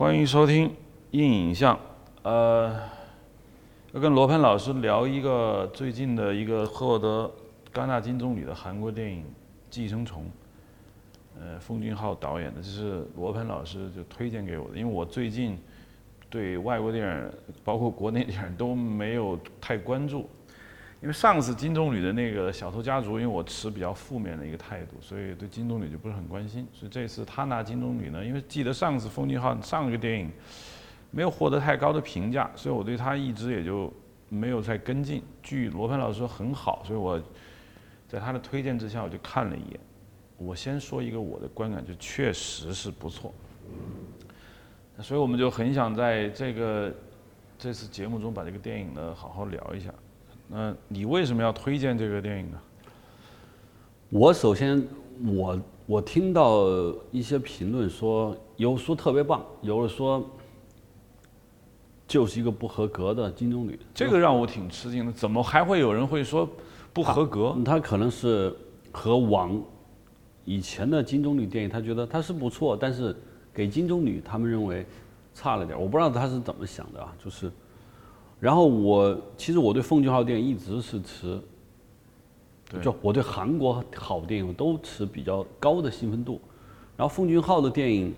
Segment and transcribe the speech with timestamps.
[0.00, 0.66] 欢迎收听
[1.10, 1.76] 《硬影像》。
[2.22, 2.74] 呃，
[3.92, 7.30] 要跟罗盘老师聊一个最近的一个获得
[7.74, 9.20] 戛纳金棕榈的韩国电影
[9.68, 10.22] 《寄生虫》。
[11.38, 15.58] 呃，奉俊昊导演的，这是罗盘老师就推荐给我的，因为我最近
[16.30, 17.32] 对外国电影，
[17.62, 20.26] 包括国内电影都没有太关注。
[21.02, 26.66] 因为上次金棕榈的那个《小偷家族》，因为我持比较负面的一个态度，所以对金棕榈就不是很关心。
[26.74, 30.30] 所以这次他拿金棕榈呢，因为记得上次奉俊浩上一个电影
[31.10, 33.90] 没有获得太高的评价，所以我对他一直也就
[34.28, 35.22] 没有再跟进。
[35.42, 37.18] 据罗盘老师说很好，所以我
[38.06, 39.80] 在他的推荐之下，我就看了一眼。
[40.36, 43.32] 我先说一个我的观感，就确实是不错。
[45.00, 46.94] 所以我们就很想在这个
[47.58, 49.90] 这次节目中把这个电影呢好好聊一下。
[50.52, 52.58] 那你为什么要推荐这个电影呢？
[54.08, 54.84] 我首先，
[55.24, 56.66] 我我听到
[57.12, 60.28] 一些评论说，有说特别棒，有的说
[62.08, 63.78] 就是一个不合格的金棕榈。
[63.94, 66.48] 这个让我挺吃惊的，怎么还会有人会说
[66.92, 67.56] 不合格？
[67.64, 68.52] 他可能是
[68.90, 69.56] 和往
[70.44, 73.14] 以前的金棕榈电影，他觉得他是不错，但是
[73.54, 74.84] 给金棕榈他们认为
[75.32, 75.80] 差了点。
[75.80, 77.48] 我不知道他是怎么想的啊，就是。
[78.40, 81.38] 然后我其实我对奉俊昊电影一直是持，
[82.80, 86.40] 就我对韩国好电影都持比较高的兴奋度。
[86.96, 88.14] 然后奉俊昊的电影，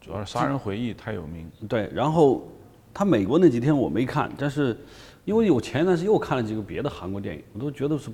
[0.00, 1.50] 主要是《杀人回忆》太有名。
[1.68, 2.46] 对，然后
[2.94, 4.78] 他美国那几天我没看，但是
[5.24, 8.10] 因为我前一段时间又看了几个别的韩国电影，我都觉得是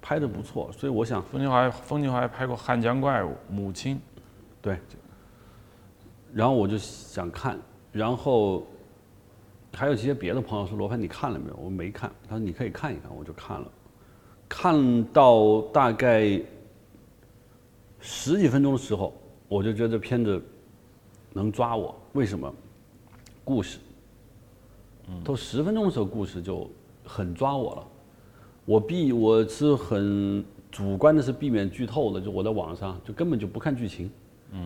[0.00, 1.20] 拍的不错，所以我想。
[1.20, 3.96] 奉俊昊，奉俊昊还拍过《汉江怪物》《母亲》，
[4.62, 4.78] 对。
[6.32, 7.58] 然后我就想看，
[7.90, 8.64] 然后。
[9.72, 12.10] 还有一些别的朋友说：“罗盘，你看了没有？”我没看。
[12.28, 13.70] 他说：“你可以看一看。”我就看了，
[14.48, 16.40] 看到大概
[18.00, 19.12] 十几分钟的时候，
[19.48, 20.42] 我就觉得这片子
[21.32, 21.94] 能抓我。
[22.14, 22.52] 为什么？
[23.44, 23.78] 故事，
[25.22, 26.68] 都十分钟的时候，故事就
[27.04, 27.86] 很抓我了。
[28.64, 32.20] 我避，我是很主观的，是避免剧透的。
[32.20, 34.10] 就我在网上就根本就不看剧情，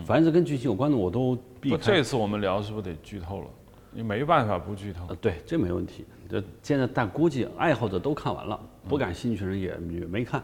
[0.05, 1.77] 凡是跟剧情有关的我都避开。
[1.77, 3.47] 这次我们聊是不是得剧透了？
[3.93, 5.13] 你没办法不剧透。
[5.15, 6.05] 对，这没问题。
[6.29, 8.59] 这现在，但估计爱好者都看完了，
[8.89, 9.67] 不感兴趣的人也
[9.99, 10.43] 也没看。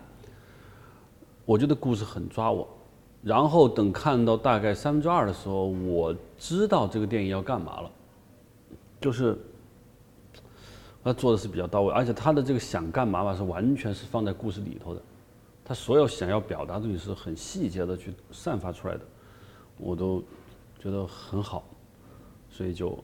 [1.45, 2.67] 我觉得故事很抓我，
[3.23, 7.91] 然后等看到大概三分之二的时候，我知道这个电影要干嘛了，
[9.01, 9.35] 就是
[11.03, 15.01] 他做的是比较到位，而且他的这个想干嘛嘛是完全是放在故事里头的，
[15.65, 19.01] 他所有想要表达的东西是很细节的去散发出来的，
[19.77, 20.23] 我都
[20.79, 21.63] 觉得很好，
[22.51, 23.03] 所以就。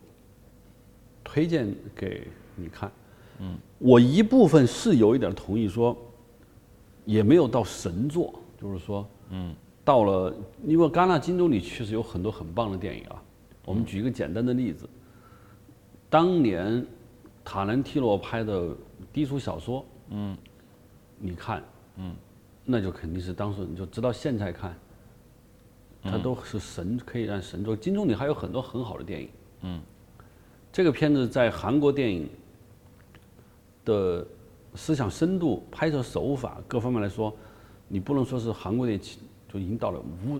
[1.26, 2.90] 推荐给你看，
[3.40, 5.98] 嗯，我一部分是有一点同意说，
[7.04, 9.54] 也没有到神作，就是说，嗯，
[9.84, 13.22] 到了，因为戛纳金棕榈确实有很多很棒的电影啊。
[13.66, 14.88] 我们举一个简单的例子，
[16.10, 16.86] 当年
[17.44, 18.70] 塔兰提罗拍的
[19.12, 20.38] 低俗小说，嗯，
[21.18, 21.64] 你看，
[21.98, 22.16] 嗯，
[22.64, 24.78] 那就肯定是当时你就直到现在看，
[26.04, 27.76] 它都是神，可以让神作。
[27.76, 29.30] 金棕榈还有很多很好的电影，
[29.64, 29.82] 嗯。
[30.76, 32.30] 这个片子在韩国电影
[33.86, 34.28] 的
[34.74, 37.34] 思想深度、拍摄手法各方面来说，
[37.88, 39.06] 你不能说是韩国电影
[39.48, 40.38] 就已经到了无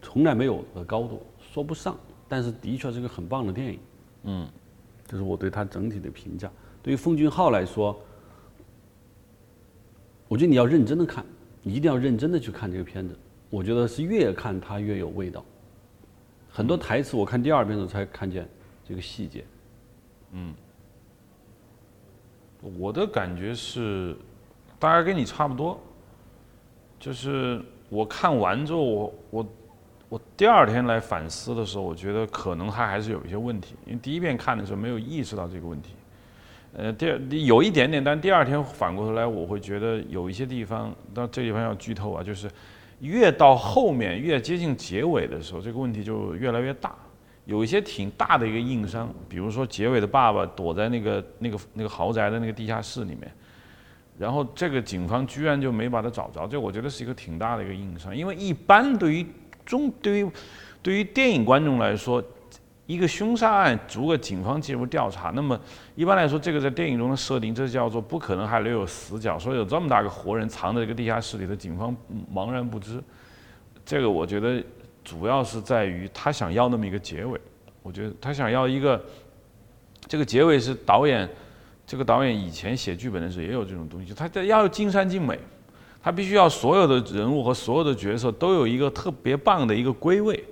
[0.00, 1.20] 从来没有的高度，
[1.52, 1.98] 说不上。
[2.28, 3.78] 但是的确是个很棒的电影，
[4.22, 4.48] 嗯，
[5.04, 6.48] 这是我对他整体的评价。
[6.80, 8.00] 对于奉俊昊来说，
[10.28, 11.26] 我觉得你要认真的看，
[11.60, 13.18] 你一定要认真的去看这个片子。
[13.50, 15.44] 我觉得是越看它越有味道。
[16.48, 18.48] 很多台词我看第二遍的时候才看见。
[18.86, 19.44] 这个细节，
[20.32, 20.54] 嗯，
[22.78, 24.14] 我的感觉是，
[24.78, 25.80] 大概跟你差不多，
[27.00, 29.46] 就是我看完之后，我我
[30.10, 35.94] 我第二天来反思的时候，我觉得可能他还是有一些问题，因为第一遍看的时候没有意识到这个问题，
[36.74, 42.50] 呃，第二有一点点，但第二天反过头来，我会觉得有一些地方，到这地方要剧透啊，就是
[43.00, 46.94] 越到后面越接近结尾的时候，这个问题就越来越大。
[47.46, 53.30] 有一些挺大的一个硬伤，比如说结尾的爸爸躲在那个那个那个豪宅的那个地下室里面，
[54.18, 58.16] 然后这个警方居然就没把他找着，这我觉得是一个挺大的一个硬伤。
[58.16, 59.26] 因为一般对于
[59.66, 60.30] 中对于
[60.80, 62.24] 对于电影观众来说，
[62.86, 65.60] 一个凶杀案如果警方介入调查，那么
[65.94, 71.94] 一般来说这个在电影中的设定，这叫做不可能还留有死角，说有这么大个活人藏在这个地下室里的，警方
[72.34, 73.02] 茫然不知，
[73.84, 74.64] 这个我觉得。
[75.04, 77.38] 主要是在于他想要那么一个结尾，
[77.82, 79.00] 我觉得他想要一个，
[80.08, 81.28] 这个结尾是导演，
[81.86, 85.38] 这个导演以前写剧本的时候也有这种东西，他要尽善尽美，
[86.02, 90.42] 他必须要所有的人物和所有的角色都有一个特别棒的一个归位，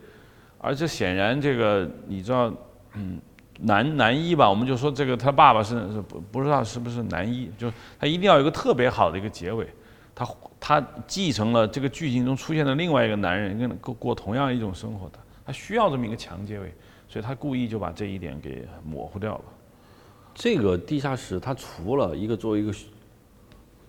[0.58, 2.52] 而且显然这个你知道，
[2.92, 3.18] 嗯，
[3.60, 9.66] 男男一吧，我们就说这个他爸爸是是不不知道是不是男一，就他一定要有一个特别好的一个结尾，
[10.14, 10.26] 他
[10.64, 16.72] 他继承了这个剧情中出现的另外一个男人跟过过同样一种生活的，他需要这么一个强结尾，
[17.08, 19.44] 所以他故意就把这一点给模糊掉了。
[20.32, 22.72] 这个地下室，它除了一个作为一个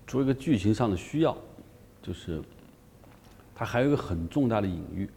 [0.08, 1.38] 作为一个剧情上的需要，
[2.02, 2.42] 就是
[3.54, 5.08] 它还有一个很重大的隐喻，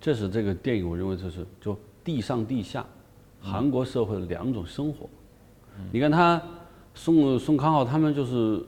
[0.00, 2.82] 这是这个电影我认为这是就地上地下
[3.42, 5.06] 韩国社会的两种生活。
[5.92, 6.40] 你看他
[6.94, 8.64] 宋宋康昊他们就是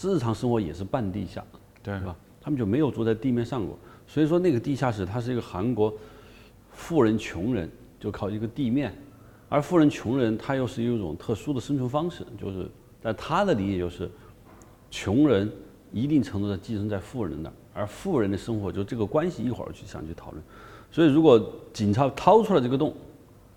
[0.00, 1.44] 日常生活也是半地下，
[1.82, 2.14] 对吧？
[2.40, 5.92] 他们就没有住在地面上过，所以说那个地下室它是一个韩国
[6.72, 8.94] 富人穷人就靠一个地面。
[9.48, 12.68] 而富人穷人他又是一种特殊的生存方式，就是
[13.02, 14.08] 在他的理解就是，
[14.92, 15.50] 穷人
[15.92, 20.42] 一定程度的寄生在富人那儿，而富人的生活就这个关系一会儿去想去讨论。
[20.88, 22.94] 所以如果警察掏出了这个洞，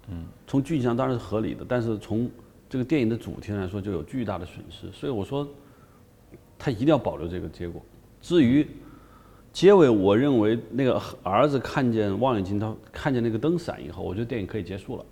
[0.09, 2.27] 嗯，从剧情上当然是合理的，但是从
[2.67, 4.91] 这个电影的主题来说就有巨大的损失。
[4.91, 5.47] 所以我说，
[6.63, 7.83] 他一定要保留这个结果。
[8.21, 8.65] 至于
[9.51, 15.05] 结尾，我认为那个儿子看见望远镜，他看见那个灯闪以后，我觉得电影可以结束了。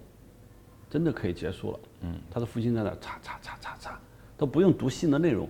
[0.90, 1.80] 真的可以结束了。
[2.04, 4.00] 嗯，他的父亲在那擦擦擦擦擦，
[4.38, 5.46] 都不用读信的内容，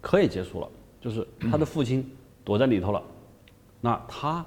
[0.00, 0.68] 可以结束了。
[1.02, 2.10] 就是他的父亲
[2.42, 3.02] 躲在里头了，
[3.78, 4.42] 那他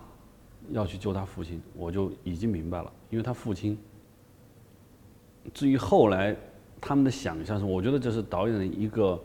[0.71, 2.91] 要去救他父亲，我就已经明白了。
[3.11, 3.77] 因为他父亲，
[5.53, 6.35] 至于后来
[6.81, 9.21] 他们的想象是，我觉得这是导演的一个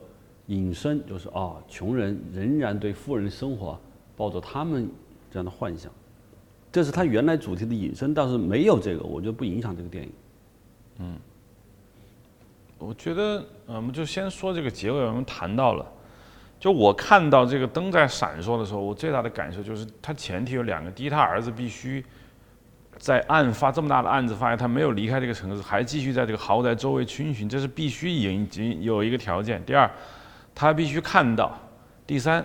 [0.50, 3.79] 引申，就是啊，穷人仍然对富人的生活
[4.17, 4.91] 抱着他们
[5.31, 5.91] 这样的幻想，
[6.73, 10.12] 这是他原来主题的引申，但是没有这个，我觉得不影响这个电影。
[10.99, 11.17] 嗯，
[12.79, 14.99] 我觉得，我们就先说这个结尾。
[15.05, 15.87] 我们谈到了，
[16.58, 22.05] 就我看到这个灯在闪烁的时候，我最大的感受就是，他前提有两个：第一，他儿子必须
[22.99, 29.88] 在案发这么大的案子发现他没有离开这个城市，还继续在这个豪宅周围逡巡，这是必须引经有一个条件；第二，
[30.60, 31.50] 他必须看到；
[32.06, 32.44] 第三，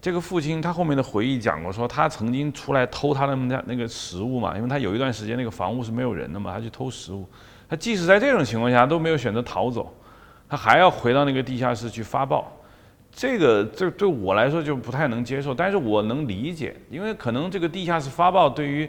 [0.00, 7.28] 这个父亲他后面的回忆讲过，说他曾经出来偷他们家那个食物嘛，因为他有一段时间那个房屋是没有人的嘛，他去偷食物。
[7.68, 9.92] 他即使在这种情况下都没有选择逃走，
[10.48, 12.56] 他还要回到那个地下室去发报，
[13.10, 15.52] 这个这对我来说就不太能接受。
[15.52, 18.88] 但是我能理解，因为可能这个地下室发报对于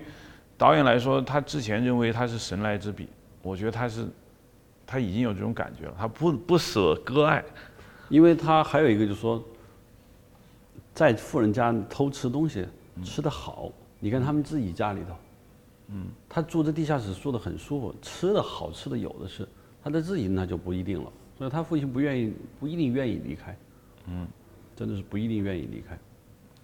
[0.56, 3.10] 导演来说，他之前认为他是神来之笔，
[3.42, 4.08] 我觉得他是
[4.86, 7.44] 他已经有这种感觉了，他不不舍割爱，
[8.10, 9.44] 因为他还有一个就是说，
[10.94, 12.66] 在富人家偷吃东西
[13.04, 15.16] 吃得好，你看他们自己家里头。
[15.90, 19.48] 嗯，他住在地下室住的很舒服，吃的好吃的有的是，
[19.82, 23.58] 他在自己那就不一定了，所以他父亲不愿意，不一定愿意离开，
[24.08, 24.28] 嗯，
[24.76, 25.98] 真的是不一定愿意离开，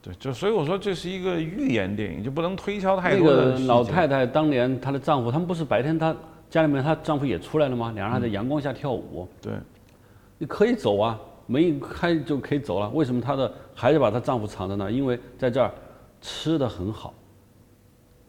[0.01, 3.53] 对，就所以我说这是一个寓言电影，就不能推敲太多的。
[3.53, 6.13] 那个老太太当年她的丈夫，他们不是白天她
[6.49, 7.93] 家里面她丈夫也出来了吗？
[7.95, 9.25] 两人还在阳光下跳舞。
[9.41, 9.53] 对，
[10.37, 12.89] 你可以走啊，门一开就可以走了。
[12.89, 14.89] 为什么她的还是把她丈夫藏在那？
[14.89, 15.71] 因为在这儿
[16.21, 17.13] 吃的很好。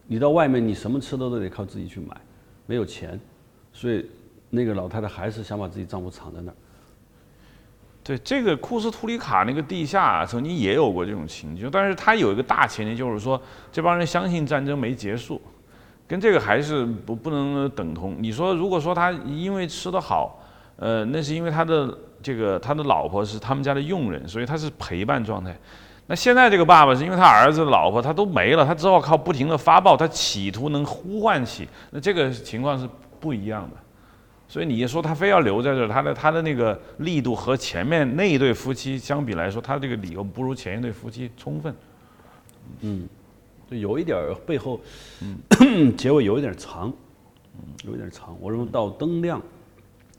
[0.07, 2.15] 你到外面，你什么吃的都得靠自己去买，
[2.67, 3.19] 没有钱，
[3.73, 4.05] 所以
[4.51, 6.55] 那个老太太还是想把自己丈夫藏在那儿。
[8.03, 13.41] 对，这个库斯图里卡那个地下曾经也有过这种情景，但是他有一个大前提，就是说
[13.73, 15.41] 这帮人相信战争没结束，
[16.07, 18.15] 跟这个还是不不能等同。
[18.19, 20.44] 你说，如果说他因为吃的好，
[20.77, 25.57] 呃，那是因为他的这个他的老婆是他们家的佣人，所以他是陪伴状态。
[26.07, 31.67] 那现在这个爸爸是因为他儿子、老婆他都没了，他只好靠不停的发报，他企图能呼唤起。
[31.91, 32.87] 那这个情况是
[33.19, 33.77] 不一样的，
[34.47, 41.75] 所以你说他非要留在这儿，他的他的那个力度和前面那一对夫妻相比来说，他这个理由不如前一对夫妻充分。
[42.81, 43.09] 嗯，
[43.71, 44.79] 就有一点背后，
[45.23, 46.93] 嗯， 结尾有一点长，
[47.55, 48.37] 嗯，有一点长。
[48.41, 49.41] 我认为到灯亮、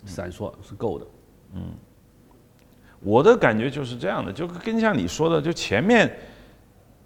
[0.06, 1.06] 闪烁是够的，
[1.56, 1.62] 嗯。
[3.02, 6.12] 我的感觉就是这样的，就跟像你说的，就前面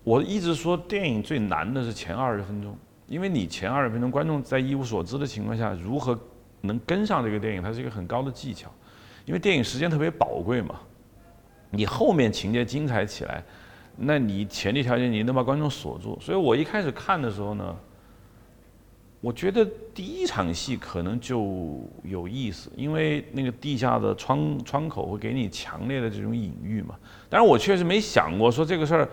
[0.04, 2.78] 我一直说电影最难的是前二十分钟，
[3.08, 6.18] 因为你前二十分钟观众在一无所知的情况下，如何
[6.62, 8.72] 能跟上这个电影，它是一个很高的技巧，
[9.26, 10.80] 因为电影时间特别宝贵嘛，
[11.70, 13.44] 你后面情节精彩起来，
[13.98, 17.76] 那你前提条件你能把观众锁住，所以我一开始看的时候呢。
[19.22, 26.96] 我觉得第一场戏可能就有意思，因为那个地下的窗窗口会给你强烈的这种隐喻嘛。
[27.30, 29.10] 但是我确实没想过说这个事儿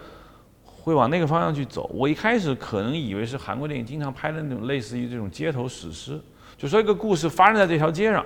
[0.65, 1.91] 会往那个方向去走。
[1.93, 6.21] 我一开始可能以为是韩国电影经常拍的那种类似于这种街头史诗，
[6.57, 8.25] 就说一个故事发生在这条街上，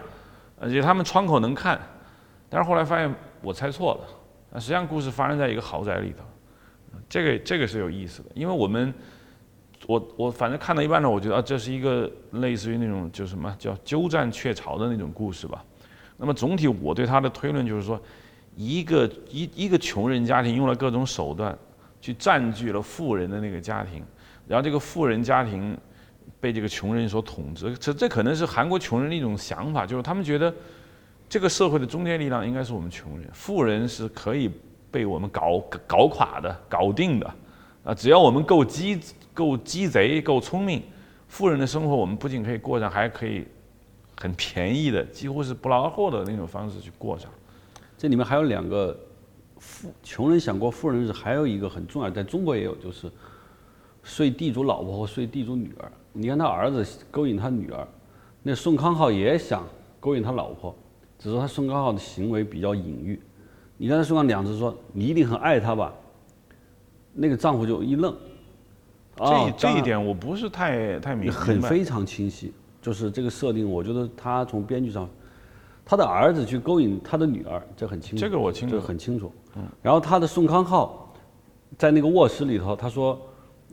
[0.60, 1.80] 而且他们窗口能看。
[2.50, 3.10] 但是后来发现
[3.40, 4.00] 我猜错了，
[4.52, 6.24] 啊，实际上故事发生在一个豪宅里头。
[7.08, 8.92] 这个这个是有意思的，因为我们。
[9.86, 15.64] 我我反正看到一半呢，我觉得啊，这是一个类似于那种就什么叫鸠占鹊巢的那种故事吧。
[16.16, 18.00] 那么总体我对他的推论就是说，
[18.54, 21.56] 一个一一个穷人家庭用了各种手段
[22.00, 24.04] 去占据了富人的那个家庭，
[24.46, 25.76] 然后这个富人家庭
[26.38, 27.74] 被这个穷人所统治。
[27.78, 30.54] 这这可能是韩国穷人的一种想法，就是他们觉得
[31.26, 34.50] 这个社会的中坚力量应该是我们穷人，富人是可以
[34.90, 37.34] 被我们搞搞垮的、搞定的。
[37.82, 39.00] 啊，只要我们够鸡、
[39.32, 40.82] 够鸡贼、够聪明，
[41.28, 43.46] 富人的生活我们不仅可以过上，还可以
[44.20, 47.30] 很便宜的，几乎是不劳而获的那种方式去过上。
[47.96, 48.98] 这里面还有两个
[49.58, 53.10] 富穷人想过富人日子，还有一个很重要，在中国也有，就是
[54.02, 55.92] 睡地主老婆或睡地主女儿。
[56.12, 57.86] 你看他儿子勾引他女儿，
[58.42, 59.64] 那宋康昊也想
[60.00, 60.74] 勾引他老婆，
[61.18, 63.20] 只是他宋康昊的行为比较隐喻。
[63.76, 65.94] 你看他宋康两次说：“你一定很爱他吧？”
[67.12, 68.14] 那个丈夫就一愣，
[69.26, 75.08] 这这一点我不是太太明白，很非常清晰，就是这个设定，我觉得他从编剧上，
[75.84, 79.30] 他的儿子去勾引他的女儿，这很清楚，这个我清楚，这很清楚。
[79.56, 81.12] 嗯，然后他的宋康昊
[81.76, 83.20] 在那个卧室里头，他说：“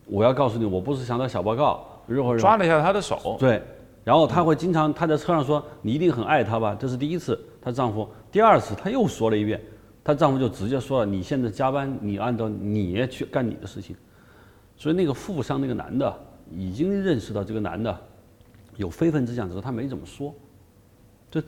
[0.05, 3.61] 我要告诉你，我不是想打小报告。”任何人抓了一下他的手，对，
[4.03, 9.61] 然后他会经常他在车上说：“你一定很爱他吧？”这是第一次，她丈夫第二次他又说了一遍。
[10.03, 13.93] 她丈夫就直接说了：“你现在加班，你按照你去干你的事情。”
[14.77, 16.17] 所以那个富商那个男的
[16.51, 17.99] 已经认识到这个男的
[18.75, 20.33] 有非分之想，只是他没怎么说。
[21.29, 21.41] 这，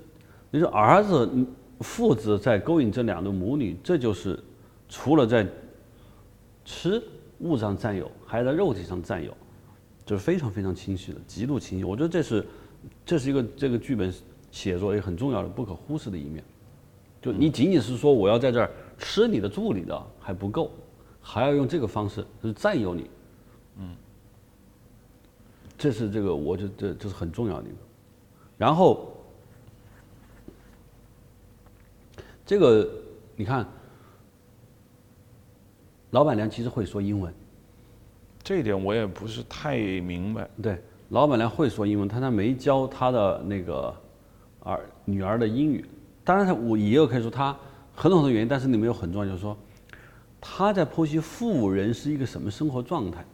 [0.50, 1.29] 你说儿子
[1.79, 4.38] 父子在勾引这两对母女，这就是
[4.89, 5.48] 除了在
[6.65, 7.01] 吃
[7.39, 9.31] 物上占有，还在肉体上占有，
[10.05, 11.83] 这是非常非常清晰的，极度清晰。
[11.83, 12.45] 我觉得这是
[13.05, 14.12] 这是一个这个剧本
[14.51, 16.43] 写作一个很重要的、不可忽视的一面。
[17.21, 20.71] 就你仅仅是说我要在这儿吃你的住你的还不够，
[21.21, 23.09] 还要用这个方式是占有你，
[23.79, 23.95] 嗯，
[25.77, 27.77] 这是这个我觉得这这是很重要的一个。
[28.57, 29.15] 然后
[32.45, 32.89] 这个
[33.36, 33.65] 你看，
[36.12, 37.33] 老板娘其实会说英文，
[38.43, 40.50] 这一点我也不是太明白。
[40.62, 43.95] 对，老板娘会说英文，但她没教她的那个
[44.59, 45.86] 儿女儿的英语。
[46.25, 47.57] 当然，他我也有可以说她
[47.95, 49.55] 很多很多原因，但是里面有很重要，就是说
[50.41, 53.25] 她在剖析富人是一个什么生活状态。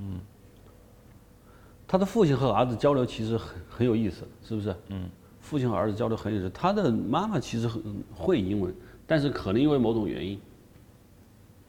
[0.00, 0.20] 嗯，
[1.86, 4.74] 他的父亲和儿子交流其实很很有意思，是不是？
[4.88, 5.08] 嗯，
[5.40, 6.50] 父亲和儿子交流很有意思。
[6.50, 7.82] 他的妈妈其实很
[8.14, 8.74] 会英文，
[9.06, 10.40] 但是可能因为某种原因，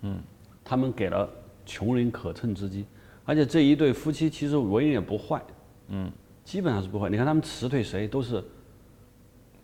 [0.01, 0.19] 嗯，
[0.63, 1.29] 他们给了
[1.65, 2.85] 穷人可乘之机，
[3.25, 5.43] 而且这一对夫妻其实为人也不坏，
[5.89, 6.11] 嗯，
[6.43, 7.09] 基本上是不坏。
[7.09, 8.43] 你看他们辞退谁都是。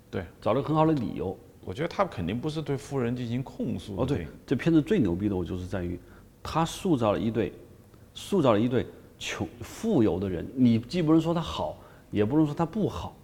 [0.09, 1.37] 对，找了很好的理由。
[1.65, 3.97] 我觉得他肯定不是对富人进行控诉。
[3.97, 5.99] 哦，对，这片子最牛逼的，我就是在于，
[6.41, 7.51] 他塑造了一对，
[8.17, 8.83] 塑造了一对
[9.19, 10.43] 穷富有的人。
[10.55, 11.77] 你既不能说他好，
[12.09, 13.15] 也不能说他不好。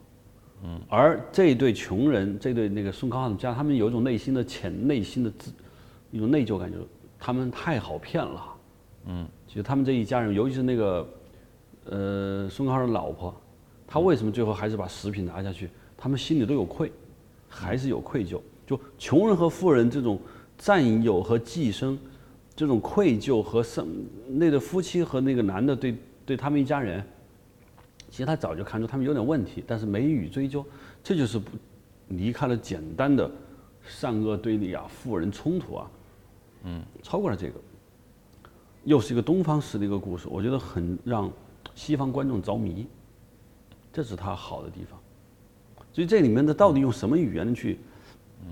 [0.64, 0.80] 嗯。
[0.88, 5.52] 而这对穷人，这对那个宋康昊家，他们有一种内心的潜内心的自
[6.12, 6.86] 一种内疚感，就是
[7.18, 8.44] 他们太好骗了。
[9.08, 9.28] 嗯。
[9.48, 11.10] 其实他们这一家人，尤其是那个
[11.86, 13.34] 呃宋康昊的老婆，
[13.88, 15.70] 他为什么最后还是把食品拿下去？
[15.98, 16.92] 他们心里都有愧，
[17.50, 18.40] 还是有愧疚。
[18.66, 20.20] 就穷人和富人这种
[20.58, 22.00] 占有和寄生，
[22.56, 23.88] 这种愧疚和生
[24.28, 25.96] 那个夫妻和那个男的对
[26.26, 27.04] 对他们一家人，
[28.10, 30.64] 其实他早就看出他们有点问题，但是没予追究。
[31.04, 31.52] 这就是不
[32.10, 33.30] 离开了简单的
[33.86, 35.92] 善恶对立啊，富人冲突啊，
[36.64, 37.56] 嗯，超过了这个，
[38.84, 41.32] 又是一个东方式的一个故事，我觉得很让
[41.74, 42.86] 西方观众着迷，
[43.92, 45.00] 这是他好的地方。
[45.92, 47.80] 所以这里面的到底用什么语言去，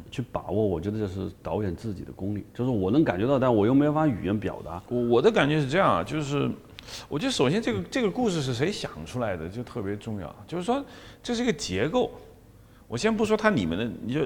[0.09, 0.65] 去把握？
[0.65, 4.81] 我觉得这是导演自己的功力，就是我能感觉到，但我又没法语言表达。
[4.87, 6.49] 我我的感觉是这样啊，就是
[7.07, 10.83] 我觉得首先这个这个故事是谁想出来的就特别重要，就是说
[11.21, 12.11] 这是一个结构。
[12.87, 14.21] 我先不说它里面的，你就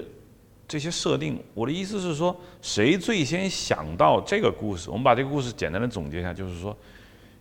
[0.67, 4.89] 这些设定，我的意思是说，谁最先想到这个故事？
[4.89, 6.75] 我们把这个故事简单的总结一下，就是说，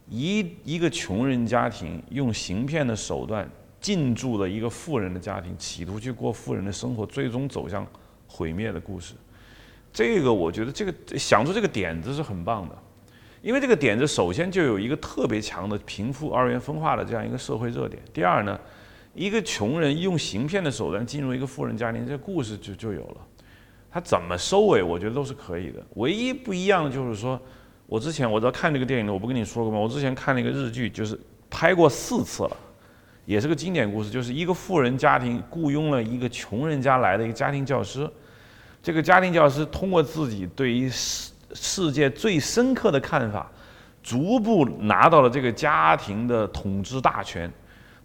[0.09, 3.49] 一一个穷人家庭用行骗的手段。
[3.81, 7.87] 进驻了一个富人的家庭，企图去过富人的生活，最终走向
[8.35, 9.15] 毁灭的故事。
[9.93, 12.77] 这个我觉得，这个想出这个点子是很棒的，
[13.41, 18.03] 因为这个点子首先就有一个特别强的贫富二元分化的这样一个社会热点。
[18.13, 18.59] 第二呢，
[19.15, 23.17] 一个穷人用行骗的手段进入一个富人家庭，这故事就就有了。
[23.89, 25.81] 他怎么收尾，我觉得都是可以的。
[25.95, 27.41] 唯一不一样的就是说，
[27.87, 29.79] 我之前我在看这个电影的，我不跟你说过吗？
[29.79, 31.17] 我之前看了一个日剧，就是
[31.49, 32.57] 拍过四次了。
[33.27, 38.11] 也是个经典故事，就是一个富人家庭雇佣了一个穷人家来的一个家庭教师，
[38.85, 43.51] 这个家庭教师通过自己对于世世界最深刻的看法，
[44.03, 47.51] 逐步拿到了这个家庭的统治大权，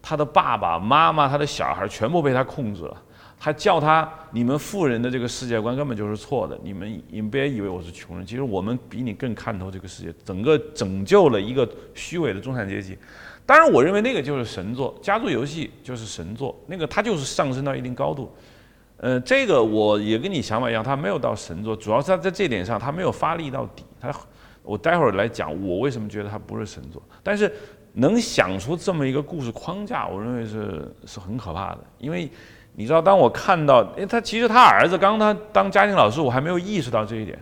[0.02, 2.96] 他的爸爸妈妈、他的小孩全部被他控制了。
[3.38, 12.98] 他叫他，你们富人的这个世界观根本就是错的，你们你别以为我是穷人，其实我们比你更看透这个世界，整个拯救了一个虚伪的中产阶级。
[13.46, 18.34] 当然，我认为那个就是神作，家族游戏就是神作，那个它就是上升到一定高度。
[19.00, 23.84] 呃，这个我也跟你想法一样，他没有到神作，主要是他在这点上他没有发力到底。
[24.00, 24.14] 他，
[24.64, 27.52] 我待会儿来讲我为什么觉得他不是神作，但是
[27.94, 32.30] 能想出这么一个故事框架，我认为是是很可怕的，因为。
[32.76, 37.38] 你知道，当我看到，哎，他其实他儿子刚他当家庭老师，我还没有意识到这一点。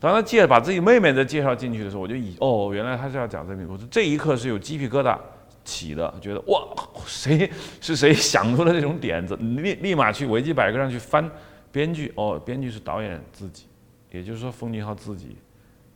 [0.00, 3.86] 当他介把自己妹妹再介绍进去的时候，我就以哦，原来他是要讲这个故事。
[3.88, 5.16] 这一刻是有鸡皮疙瘩
[5.64, 6.62] 起的，觉得哇，
[7.06, 9.34] 谁是谁想出了这种点子？
[9.36, 11.30] 立立马去维基百科上去翻
[11.72, 13.64] 编剧，哦，编剧是导演自己，
[14.10, 15.36] 也就是说，冯俊浩自己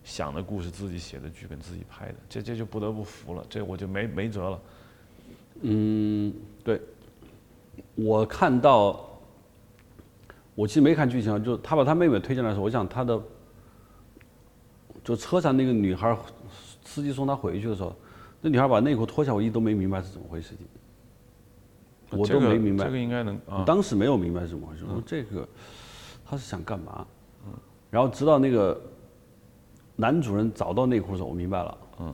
[0.02, 4.60] 想的故事，自己写的剧本，自己拍的，这这就不得不服了，这我就没没辙了。
[5.60, 6.32] 嗯，
[6.64, 6.80] 对。
[7.94, 9.20] 我看到，
[10.54, 13.20] 我其实没看剧情，就他把他妹妹推进来的时候，我想他的，
[15.04, 16.16] 就车上那个女孩，
[16.84, 17.94] 司机送她回去的时候，
[18.40, 22.84] 那女孩把内裤脱下，我一直都没明白是怎么回事情，我都没明白。
[22.84, 23.38] 这个应该能。
[23.66, 25.46] 当时没有明白是怎么回事，我说这个
[26.24, 27.06] 他是想干嘛？
[27.46, 27.52] 嗯。
[27.90, 28.80] 然后直到那个
[29.96, 31.78] 男主人找到内裤的时候，我明白了。
[32.00, 32.06] 嗯。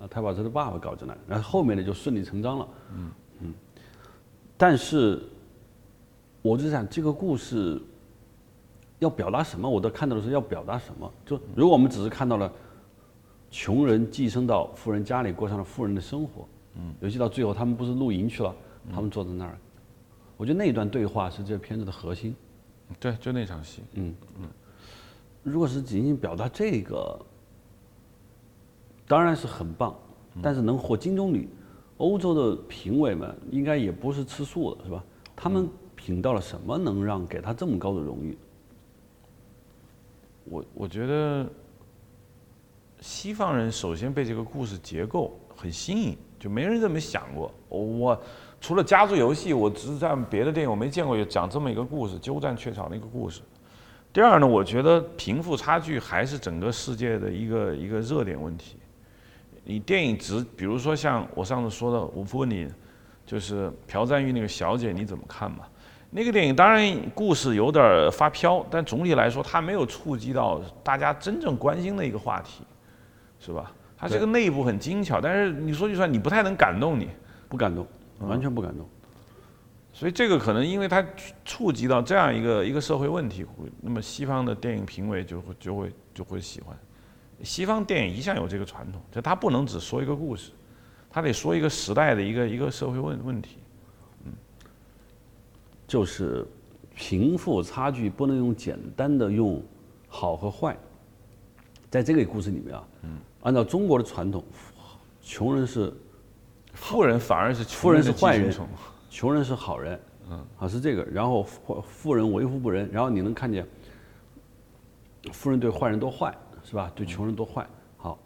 [0.00, 2.68] 啊，他把他的爸爸搞进来，然后后面的就顺理成章了。
[2.94, 3.10] 嗯。
[4.56, 5.22] 但是，
[6.42, 7.80] 我就想这个故事
[8.98, 9.70] 要表达什么？
[9.70, 11.12] 我都看到的是要表达什么？
[11.24, 12.52] 就如果我们只是看到了
[13.50, 18.54] 穷人寄生到富人家里，过上了富人的生活，嗯，尤其到最后他们不是露营去了，
[18.92, 19.58] 他们坐在那儿，
[20.36, 22.34] 我觉得那一段对话是这个片子的核心。
[22.98, 23.82] 对，就那场戏。
[23.94, 24.48] 嗯嗯。
[25.42, 27.18] 如果是仅仅表达这个，
[29.06, 29.94] 当然是很棒，
[30.42, 31.46] 但是能获金棕榈。
[31.98, 35.02] 欧洲的评委们应该也不是吃素的，是吧？
[35.34, 38.38] 他们品到了什么，能让给他这么高的荣誉？
[40.44, 41.50] 我我觉得，
[43.00, 47.52] 西方人首先被这个故事结构很新颖，就没人这么想过。
[47.68, 48.20] 我
[48.60, 53.40] 除了家族游戏，我只是在别的电影我没见过有讲这么一个故事，鸠占鹊巢的一个故事。
[54.12, 58.76] 第二呢，我觉得贫富差距还是整个世界的一个一个热点问题。
[59.64, 62.66] 你电影只比如说像我上次说的，我不问你，
[63.26, 65.58] 就是朴赞玉那个小姐你怎么看嘛？
[66.10, 66.82] 那个电影当然
[67.14, 72.64] 故事有点发飘，但总体来说它没有触及到大家真正关心的一个话题，
[73.38, 73.72] 是吧？
[73.96, 77.08] 它这个内部很精巧，但是你说句实话，你不太能感动你，
[77.48, 77.86] 不感动，
[78.20, 78.88] 完全不感动。
[79.92, 81.04] 所以这个可能因为它
[81.44, 83.44] 触及到这样一个一个社会问题，
[83.80, 86.76] 那么西方的电影评委就会就会就会喜欢。
[87.42, 90.52] 西方电影一向有这个传统，就他不能只说一个故事，
[91.10, 93.58] 他得说一个时代的一个一个社会问问题，
[94.24, 94.32] 嗯，
[95.86, 96.46] 就是
[96.94, 99.60] 贫富差距不能用简单的用
[100.08, 100.76] 好和坏，
[101.90, 104.44] 在这个故事里面啊，嗯，按照中国的传统，
[105.22, 105.90] 穷人是
[106.74, 108.54] 富人反而是富人是坏人，
[109.08, 113.66] 穷人是好人，嗯，啊是这个，然后富富人为富不仁，然后你能看见
[115.32, 116.36] 富人对坏人多坏。
[116.64, 116.92] 是吧？
[116.94, 118.18] 对穷人多坏，好，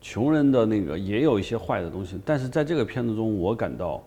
[0.00, 4.02] 穷人的那个也有一些坏的东西，但是在这个片子中，我感到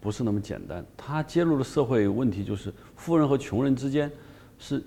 [0.00, 0.82] 不是那么简单。
[0.96, 4.10] 他揭露的社会问题就是富人和穷人之间
[4.58, 4.82] 是，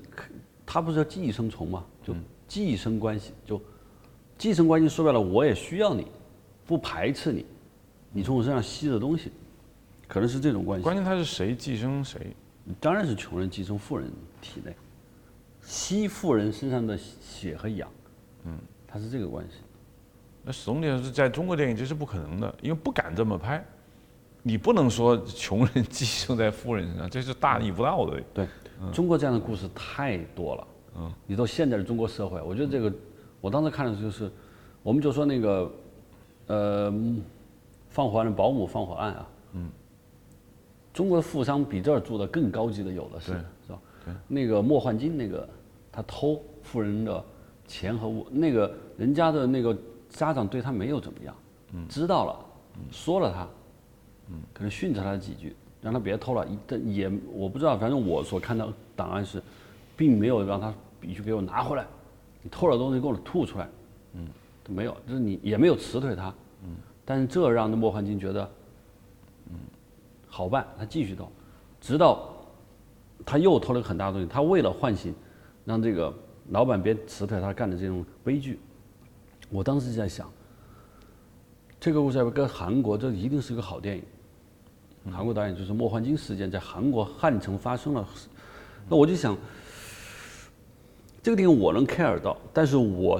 [0.65, 1.85] 他不是叫寄生虫嘛？
[2.01, 2.15] 就
[2.47, 3.61] 寄生关系，就
[4.37, 6.07] 寄生关系说白了，我也需要你，
[6.65, 7.45] 不排斥你，
[8.11, 9.31] 你从我身上吸的东西，
[10.07, 10.83] 可能是这种关系。
[10.83, 12.35] 关键他是谁寄生谁？
[12.79, 14.75] 当然是穷人寄生富人体内。
[15.61, 17.89] 吸富人身上的血和氧，
[18.43, 19.57] 嗯，它是这个关系。
[20.43, 23.65] 那总体上是在中国电影这是不可能的，因为不敢这么拍。
[24.43, 28.21] 你不能说穷人寄生在富人身上，这是大逆不道的。
[28.31, 28.47] 对，
[28.93, 30.67] 中国这样的故事太多了。
[30.97, 32.93] 嗯，你到现在的中国社会，我觉得这个，
[33.45, 34.31] 我当时看的就是，
[34.81, 35.71] 我们就说那个，
[36.47, 36.91] 呃，
[37.89, 39.27] 放火案的保姆放火案啊。
[39.51, 39.69] 嗯。
[40.91, 43.33] 中国的富商比这儿住的更高级的有的是，
[43.67, 43.79] 是吧？
[44.27, 45.47] 那个莫焕晶，那个
[45.91, 47.23] 他偷富人的
[47.67, 49.77] 钱和物，那个人家的那个
[50.09, 51.35] 家长对他没有怎么样，
[51.87, 52.45] 知道了，
[52.89, 53.47] 说了他，
[54.55, 56.47] 可能训斥他几句，让他别偷了。
[56.65, 59.39] 但也我不知道，反正我所看到档案是，
[59.95, 61.85] 并没有让他必须给我拿回来，
[62.45, 63.67] 你偷了东西给我吐出来，
[64.13, 64.27] 嗯，
[64.69, 66.31] 没有，就是你也没有辞退他，
[66.63, 66.69] 嗯，
[67.03, 68.47] 但是这让那莫焕晶觉得，
[69.49, 69.55] 嗯，
[70.27, 71.27] 好办，他继续偷，
[71.81, 72.31] 直到。
[73.25, 74.27] 他又偷了个很大的东西。
[74.27, 75.15] 他为了唤醒，
[75.63, 76.13] 让这个
[76.49, 78.59] 老板别辞退他干的这种悲剧，
[79.49, 80.29] 我当时就在想，
[81.79, 84.03] 这个故事要跟韩国，这一定是个好电影。
[85.11, 88.07] 韩国导演就是莫焕晶事件在韩国汉城发生了，
[88.87, 89.35] 那我就想，
[91.25, 93.19] 这个电影我能 care 到，但是我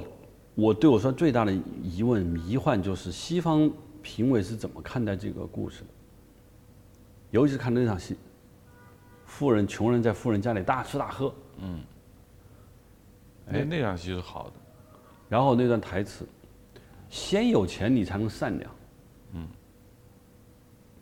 [0.54, 3.68] 我对我说最大的疑问迷幻就是西方
[4.04, 5.88] 评委是怎么看待这个故事的，
[7.32, 8.16] 尤其是看那场戏，
[9.26, 11.80] 富人穷人在富人家里大吃大喝，嗯
[13.48, 14.54] 那那场戏是好的，
[15.28, 16.28] 然后那段台词，
[17.10, 18.72] 先有钱你才能善良。
[19.34, 19.48] 嗯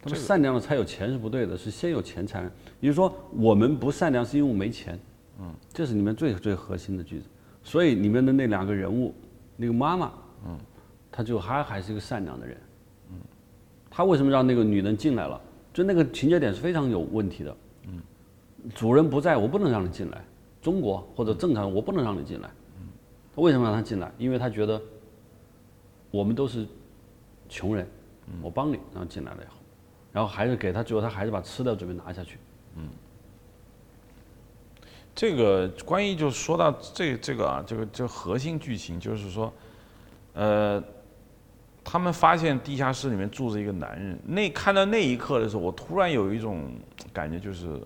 [0.01, 2.49] 他们善良了才有钱是不对的，是先有钱才能。
[2.79, 4.97] 也就是说，我们不善良是因为我没钱。
[5.39, 7.25] 嗯，这是里面最最核心的句子。
[7.63, 9.13] 所以里面的那两个人物，
[9.55, 10.11] 那个妈妈，
[10.45, 10.57] 嗯，
[11.11, 12.57] 她就还还是一个善良的人。
[13.11, 13.17] 嗯，
[13.89, 15.39] 她为什么让那个女人进来了？
[15.73, 17.57] 就那个情节点是非常有问题的。
[17.87, 18.01] 嗯，
[18.75, 20.23] 主人不在我不能让你进来，
[20.61, 22.49] 中国或者正常我不能让你进来。
[22.79, 22.87] 嗯，
[23.35, 24.11] 为什么让他进来？
[24.17, 24.81] 因为他觉得
[26.11, 26.67] 我们都是
[27.49, 27.87] 穷人，
[28.41, 29.55] 我帮你，然后进来了以后。
[30.11, 32.37] 然后还是给他，最后他还是把吃的准备拿下去。
[32.75, 32.87] 嗯
[35.15, 39.53] 这个关于就说到这这个啊，这个这核心剧情就是说，
[40.33, 40.83] 呃，
[41.83, 44.17] 他们发现地下室里面住着一个男人。
[44.25, 46.71] 那看到那一刻的时候，我突然有一种
[47.13, 47.79] 感觉，就是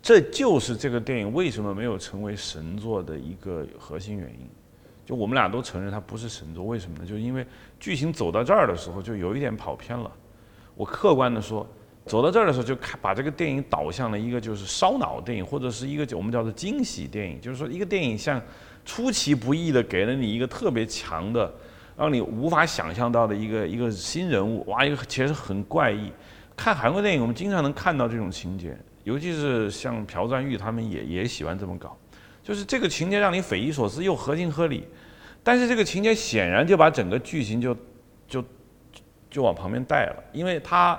[0.00, 4.48] 这这就是这个电影为什么没有成为神作的一个核心原因。
[5.04, 7.06] 就我们俩都承认它不是神作，为什么呢？
[7.06, 7.46] 就是因为
[7.78, 10.10] 剧情走到这儿的时候就有一点跑偏了。
[10.74, 11.64] 我客观的说，
[12.06, 17.40] 走到这儿的时候就看把这个电影导向了一个就是烧脑电影，或者是一个我们叫做惊喜电影。
[17.40, 18.40] 就是说，一个电影像
[18.84, 21.52] 出其不意的给了你一个特别强的，
[21.96, 26.12] 让你无法想象到的一个一个新人物，哇，一个其实很怪异。
[26.54, 31.96] 看韩国电影，我们经常能看到这种情节，尤其是像朴赞玉他们也也喜欢这么搞。
[32.42, 34.86] 就是这个情节让你匪夷所思又合情合理，
[35.42, 37.76] 但是这个情节显然就把整个剧情就
[38.28, 38.44] 就
[39.28, 40.96] 就往旁边带了，因为他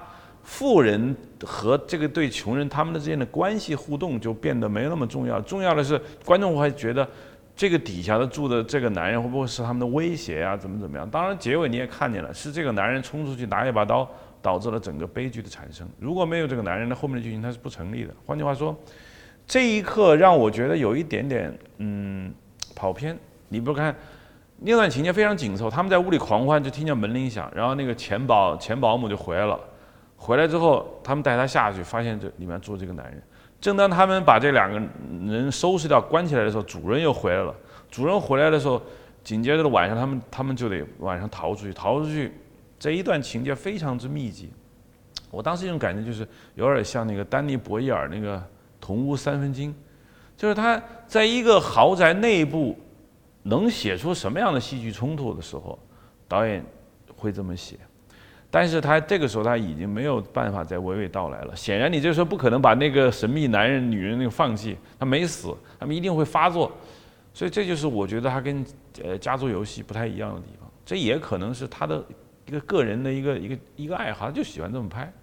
[0.48, 7.06] 富人和这个对穷人他们的之间的关系互动就变得没那么重要，重要的是观众会觉得
[7.54, 10.56] 这个底下的住的这个男人会不会是他们的威胁啊？
[10.56, 11.08] 怎么怎么样？
[11.10, 14.10] 当然结尾你也看见了，是这个男人冲出去拿一把刀，
[14.42, 15.86] 导致了整个悲剧的产生。
[16.00, 18.14] 如果没有这个男人，那后面的剧情它是不成立的。
[18.26, 18.76] 换句话说。
[19.50, 22.34] 这一刻让我觉得有一点点嗯
[22.76, 23.18] 跑偏。
[23.48, 23.96] 你不看
[24.60, 29.58] 那段情节非常紧凑，他们在屋里狂欢，就听见门铃响，然后那个钱保钱保姆就回来了。
[30.18, 33.24] 回来之后，他们带他下去，发现这里面住这个男人。
[33.62, 34.78] 正当他们把这两个
[35.32, 37.56] 人收拾掉、关起来的时候，主人又回来了。
[37.90, 38.82] 主人回来的时候，
[39.24, 41.74] 紧接着晚上，他们他们就得晚上逃出去。
[41.74, 42.34] 逃出去
[42.78, 44.52] 这一段情节非常之密集。
[45.32, 48.44] 我当时一种感觉就是有点像那个丹尼博伊尔那个。
[48.80, 49.76] 同屋三分金，
[50.38, 52.78] 就是他在一个豪宅内部
[53.42, 55.78] 能写出什么样的戏剧冲突的时候，
[56.28, 56.64] 导演
[57.18, 57.76] 会这么写。
[58.60, 61.56] 但是他这个时候他已经没有办法再娓娓道来了。
[61.56, 66.72] 显然你这时候不可能把那个神秘男人、女人那个放弃，他没死，他们一定会发作。
[67.36, 68.66] 所以这就是我觉得他跟
[69.04, 70.68] 呃家族游戏不太一样的地方。
[70.84, 72.04] 这也可能是他的
[72.48, 75.14] 一个个人的一个一个一个爱好，他就喜欢这么拍。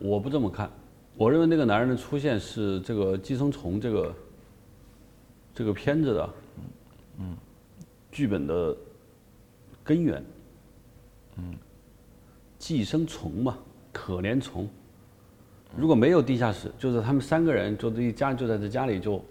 [0.00, 0.68] 我不这么看。
[1.16, 4.14] 我认为那个男人的出现是这个《寄生虫》这个
[5.54, 6.30] 这个片子的，
[7.20, 7.36] 嗯，
[8.10, 8.76] 剧本的
[9.84, 10.24] 根源，
[11.36, 11.54] 嗯，
[12.66, 13.56] 寄生虫嘛，
[13.92, 14.68] 可怜虫。
[15.76, 19.24] 如果没有地下室，就是他们三个人就这一家就在这家里就，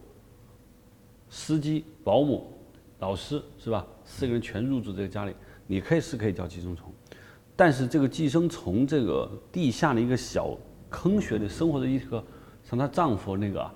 [1.29, 2.47] 司机、保姆、
[2.99, 3.85] 老师是吧？
[4.05, 5.35] 四个人全入住这个家里，
[5.67, 6.89] 你可以是可以叫寄生虫，
[7.57, 10.57] 但是这个寄生虫这个地下的一个小。
[10.89, 12.23] 坑穴里生活着一个
[12.63, 13.69] 像她丈夫那个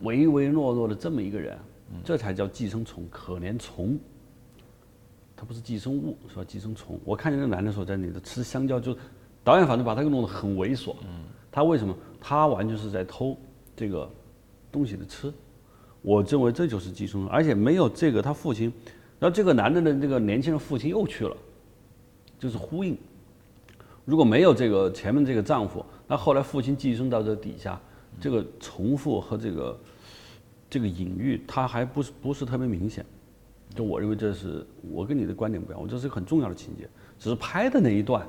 [0.00, 1.58] 唯唯诺诺的这么一个人，
[2.02, 3.98] 这才叫寄生虫，可怜虫。
[5.36, 6.44] 他不是寄生物，是吧？
[6.44, 6.98] 寄生虫。
[7.04, 8.96] 我看见那男的时候在里头吃香蕉，就
[9.44, 10.94] 导演反正把他给弄得很猥琐。
[11.52, 11.94] 他为什么？
[12.20, 13.36] 他完全是在偷
[13.76, 14.10] 这个
[14.72, 15.32] 东西的吃。
[16.02, 18.72] 我认为这就是寄生虫，而且没有这个他父亲，
[19.18, 21.36] 然后这个男的的这个年轻人父亲又去了，
[22.38, 22.96] 就是呼应。
[24.04, 25.84] 如果没有这个前面这个丈夫。
[26.08, 27.80] 那后来父亲寄生到这底下，
[28.20, 29.80] 这个重复和这个
[30.70, 33.04] 这个隐喻，他还不是不是特别明显。
[33.74, 36.88] 就我认为这是我跟你的观点不一样，我这是个很重要的情节。
[37.18, 38.26] 只是拍的那一段，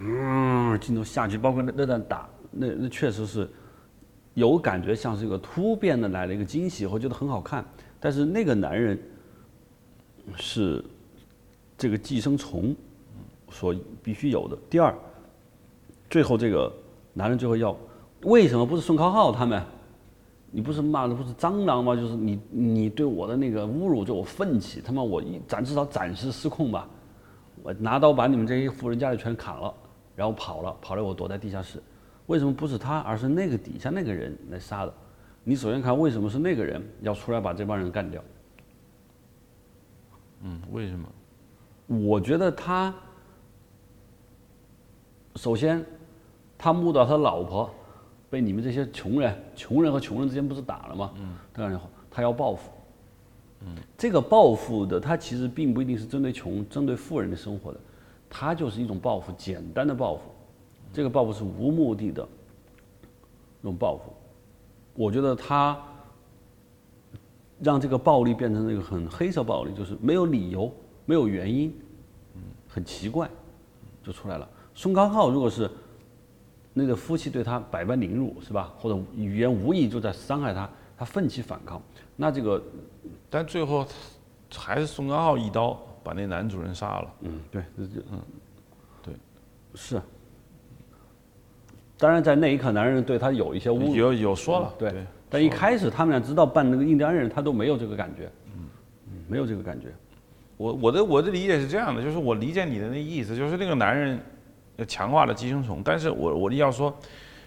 [0.00, 3.48] 嗯，镜头下去，包括那那段打，那那确实是
[4.34, 7.64] 有感觉像是一个突变的来了一个惊喜，我觉得很好看。
[7.98, 8.98] 但是那个男人
[10.36, 10.84] 是
[11.76, 12.74] 这个寄生虫
[13.50, 14.56] 所必须有的。
[14.68, 14.94] 第二，
[16.08, 16.72] 最后这个。
[17.12, 17.76] 男人最后要，
[18.22, 19.60] 为什么不是宋康昊他们？
[20.50, 21.94] 你不是骂的不是蟑螂吗？
[21.94, 26.88] 就是你你对我的那个侮辱，就我奋起，他妈我一暂至少暂时失控吧，
[27.62, 29.72] 我拿刀把你们这些富人家里全砍了，
[30.16, 31.82] 然后跑了，跑了我躲在地下室。
[32.26, 34.94] 为什么不是他，而是那个底下那个人来杀的？
[35.42, 38.22] 你首先看为什么是那个人要出来把这帮人干掉？
[40.42, 41.08] 嗯，为什么？
[42.06, 42.94] 我觉得他
[45.36, 45.84] 首先
[46.56, 47.68] 他目睹他老婆
[48.30, 51.12] 被你们这些穷人，穷人和穷人之间不是打了吗？
[51.16, 51.78] 嗯，当然
[52.10, 52.70] 他要报复。
[53.62, 57.80] 嗯，这个报复的他其实并不一定是针对穷、针对富人的生活的，
[58.30, 60.22] 他就是一种报复，简单的报复。
[60.92, 62.26] 这个报复是无目的的，
[63.60, 64.12] 那种报复。
[64.94, 65.78] 我觉得他
[67.60, 70.72] 让这个暴力变成那个很黑色暴力，就是没有理由、
[71.04, 71.72] 没有原因，
[72.68, 73.28] 很奇怪，
[74.02, 74.48] 就出来了。
[74.74, 75.70] 宋康昊如果是
[76.72, 78.72] 那个夫妻对他百般凌辱，是吧？
[78.78, 81.82] 或者语言无意就在伤害他，他奋起反抗，
[82.16, 82.62] 那这个，
[83.28, 83.86] 但最后
[84.54, 87.12] 还是宋康昊一刀把那男主人杀了。
[87.22, 88.20] 嗯，对，嗯，
[89.02, 89.14] 对，
[89.74, 90.00] 是。
[91.98, 95.04] 当然，在那一刻，男人对他有一些侮辱，有有说了，对。
[95.28, 98.68] 但一开始他们俩知道扮那个印第安人，他都没有这个感觉，嗯，
[99.28, 99.88] 没有这个感觉。
[100.56, 104.18] 我我的我的理解是这样的，就是我理解你的那意思，就是那个男人
[104.86, 106.96] 强化了寄生虫，但是我我要说，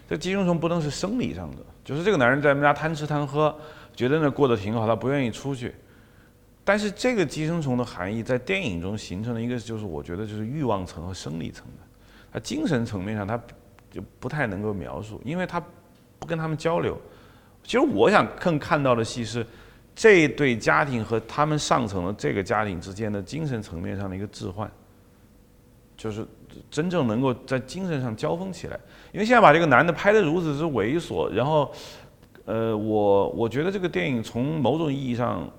[0.08, 3.54] 这寄生虫不能是生理上的，就是这个男人在他们家贪吃贪喝，
[3.94, 5.74] 觉得那过得挺好，他不愿意出去。
[6.64, 11.82] 但是这个寄生虫的含义在电影中形成了一个，就是我觉得就是欲望层和生理层的，
[12.32, 13.40] 他精神层面上他。
[13.90, 15.62] 就不太能够描述，因为他
[16.18, 17.00] 不跟他们交流。
[17.62, 19.46] 其实我想更看到的戏是
[19.94, 24.68] 这对家庭和他们上层的这个家庭之间的精神层面上的一个置换，
[25.96, 26.26] 就是
[26.70, 28.78] 真正能够在精神上交锋起来。
[29.12, 31.72] 因为现在把这个男的拍得如此之猥琐，然后，
[32.44, 35.50] 呃，我我觉得这个电影从某种意义上，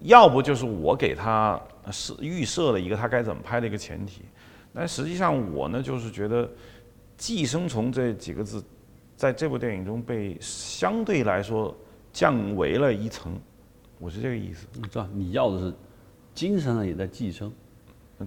[0.00, 4.22] 要不就是我给他设预设了一个他该怎么拍的一个前提，
[4.74, 6.48] 但实际上我呢就是觉得。
[7.20, 8.64] 寄生虫这几个字，
[9.14, 11.76] 在这部电影中被相对来说
[12.14, 13.38] 降为了一层，
[13.98, 14.66] 我是这个意思。
[14.84, 15.74] 知道你要的是
[16.34, 17.52] 精神上也在寄生。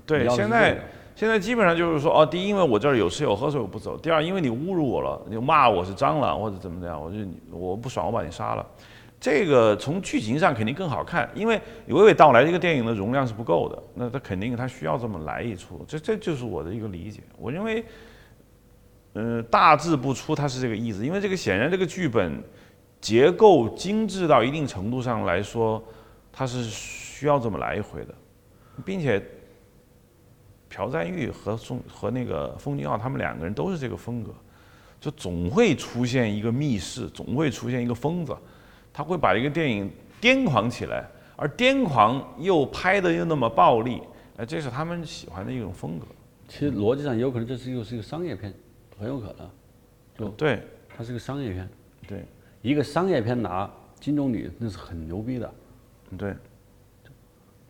[0.05, 0.79] 对，现在
[1.15, 7.17] 现在基本上就是说，哦，第一，因为我这儿有吃有喝，所以我不走；第二，因为你侮辱我了，你骂我是蟑螂或者怎么怎样，我就
[7.51, 8.65] 我不爽，我把你杀了。
[9.19, 11.57] 这个从剧情上肯定更好看，因为
[11.89, 17.21] 娓娓道来这个电影的容量是不够的，那他肯定他需要这么来一出，这这就是我的一个理解。
[17.37, 17.83] 我认为。
[19.15, 21.05] 嗯，大致不出，它是这个意思。
[21.05, 22.43] 因为这个显然这个剧本
[22.99, 25.79] 结构精致到一定程度上来说，
[26.31, 28.15] 它是需要这么来一回的，
[28.83, 29.23] 并且
[30.73, 34.33] 朴赞玉和宋和那个奉俊昊他们两个人都是这个风格，
[34.99, 38.35] 就总会出现一个密室，总会出现一个疯子，
[38.91, 44.01] 他会把一个电影癫狂起来，而癫狂又拍的又那么暴力，
[44.37, 46.07] 哎，这是他们喜欢的一种风格。
[46.47, 48.53] 其实逻辑上有可能这是又是一个商业片。
[48.99, 49.49] 很有可能，
[50.15, 50.61] 就对，
[50.95, 51.67] 它是个商业片，
[52.07, 52.23] 对，
[52.61, 55.53] 一个商业片拿金棕榈那是很牛逼的，
[56.15, 56.35] 对，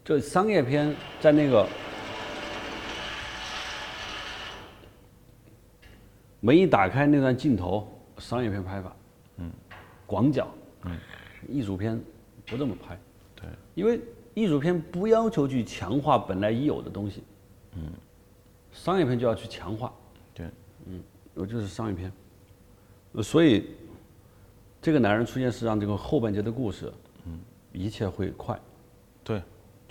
[0.04, 1.66] 这商业片在那个
[6.45, 8.93] 门一打开那段镜头，商业片拍法，
[9.38, 9.49] 嗯，
[10.06, 10.47] 广角，
[10.84, 10.99] 嗯，
[11.47, 11.97] 艺术片
[12.45, 12.99] 不这么拍，
[13.34, 14.01] 对，因为
[14.34, 17.23] 艺术片不要求去强化本来已有的东西，
[17.75, 17.93] 嗯，
[18.73, 19.93] 商业片就要去强化，
[20.34, 20.45] 对，
[20.86, 21.01] 嗯。
[21.36, 22.13] 我就是商业片，
[23.23, 23.71] 所以
[24.79, 26.93] 这个男人出现是让这个后半截的故事，
[27.25, 27.39] 嗯，
[27.71, 28.56] 一切会快。
[29.23, 29.41] 对，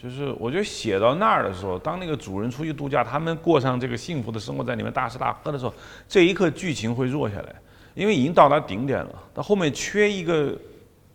[0.02, 5.72] 就是我觉得写到那儿的时候，当那个主人出去度假，他们过上这个幸福的生活，在里面大吃大喝的时候，
[6.08, 7.54] 这一刻剧情会弱下来，
[7.94, 9.22] 因为已经到达顶点了。
[9.32, 10.58] 到后面缺一个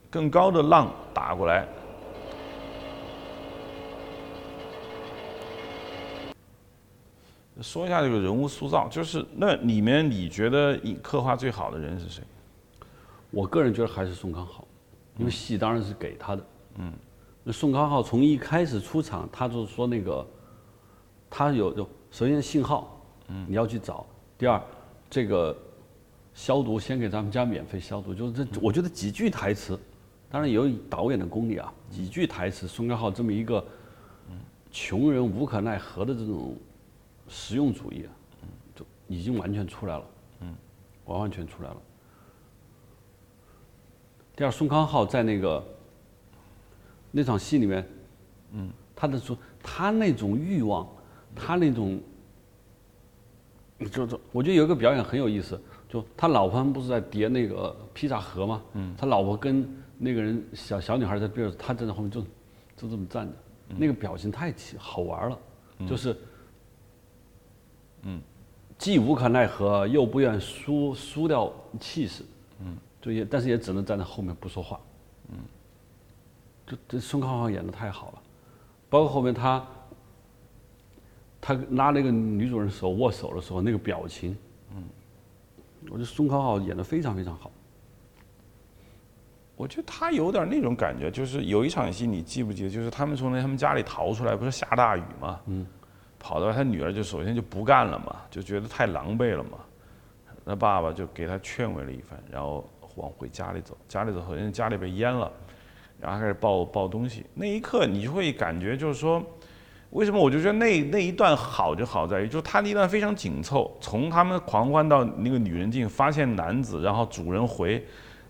[0.09, 1.67] 更高的浪打过来。
[7.59, 12.23] 说一下这个人物塑造，就是那里面你觉得刻画最好的人是谁？
[13.31, 14.65] 我个人觉得还是宋康昊，
[15.17, 16.45] 因为戏当然是给他的。
[16.75, 17.06] 嗯，那
[17.51, 20.25] 宋康昊从一开始出场，他就说那个，
[21.29, 24.05] 他有有首先信号，嗯，你要去找。
[24.37, 24.61] 第二，
[25.09, 25.55] 这个
[26.33, 29.79] 消毒先给咱们家免费消毒，就是这，我觉得几句台词，
[30.29, 33.63] 当然有导演的功力啊，几句台词，宋康昊这么一个，
[34.71, 36.55] 穷人无可奈何的这种。
[37.29, 38.05] 实用主义
[38.73, 40.05] 就已经完全出来了，
[40.39, 40.55] 嗯，
[41.03, 41.75] 完完全出来了。
[44.33, 45.61] 第二，宋康昊在那个
[47.11, 47.87] 那场戏里面，
[48.53, 50.87] 嗯，他的说他那种欲望，
[51.35, 51.99] 他那种，
[53.91, 55.59] 就是我觉得有一个表演很有意思。
[55.89, 58.61] 就他老婆不是在叠那个披萨盒吗？
[58.73, 59.65] 嗯，他老婆跟
[59.97, 62.21] 那个人小小女孩在边上，他站在后面就
[62.75, 63.33] 就这么站着，
[63.69, 65.39] 那个表情太奇好玩了，
[65.87, 66.17] 就是，
[68.01, 68.21] 嗯，
[68.77, 72.25] 既无可奈何，又不愿输输掉气势，
[72.59, 74.86] 嗯，就也但是也只能站在后面不说话，嗯，
[76.67, 78.21] 就这孙康昊演的太好了，
[78.89, 79.65] 包括后面他。
[81.39, 84.35] 他拉那个女主人手握手的时候，那个表情，
[84.75, 84.83] 嗯，
[85.85, 87.49] 我觉得孙康浩演的非常非常好。
[89.55, 92.69] 我觉得他有点那种感觉，就是有一场戏你记不记得？
[92.69, 95.65] 就是他们从那他们家里逃出来，不是下大雨嘛，嗯，
[96.19, 99.59] 跑到他女儿就首先就不干了嘛，就觉得太狼狈了嘛，
[100.43, 105.31] 那爸爸就给他劝慰了一番，然后往回家里走，家里走，首先家里被淹了，
[105.99, 109.23] 然后开始抱抱东西，那一刻你就会感觉就是说。
[109.91, 117.81] 为什么我就觉得那那一段好就好在于，就是他那一段非常紧凑，从他们狂欢到那个女人进发现男子，然后主人回，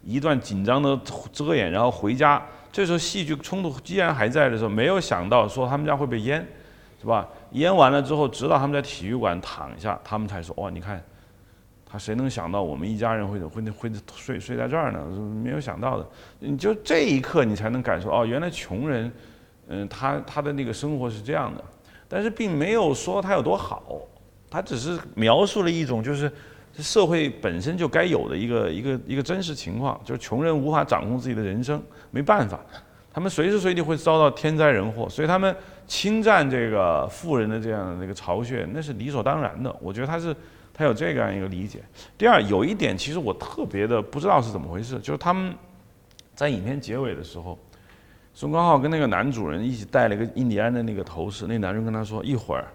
[0.03, 0.95] 一段紧张的
[1.33, 2.39] 遮掩，然后回家，
[2.71, 6.47] 这时候戏剧冲突既然还在的时候，没有想到说他们家会被淹，
[7.01, 7.27] 是吧？
[7.53, 11.03] 淹完了之后，直到他们在体育馆躺下，他们才说哇，你看，
[11.89, 14.99] 他谁能想到我们一家人会会会睡睡在这儿呢？
[15.43, 16.05] 没有想到的，
[16.39, 19.11] 你就这一刻你才能感受哦，原来穷人。
[19.69, 21.61] 嗯，他他的那个生活是这样的，
[22.07, 23.83] 但是并没有说他有多好，
[24.49, 26.31] 他只是描述了一种就是
[26.71, 32.57] 社会本身就该有的一个一个一个真实情况，就是穷人无法掌控自己的人生，没办法，
[33.13, 35.53] 他们随时随地会遭到天灾人祸，所以他们
[35.85, 39.75] 侵占这个富人的这样的那个巢穴，那是理所当然的。
[39.81, 40.33] 我觉得他是
[40.77, 41.79] 他有这样一个理解。
[42.17, 45.53] 第二，有一点其实我特别的不知道是怎么回事，就是他们
[46.35, 47.57] 在影片结尾的时候。
[48.33, 52.67] 宋康昊跟那个男主人一起戴了一个印第安的那个头饰，那男人跟他说：“一会儿，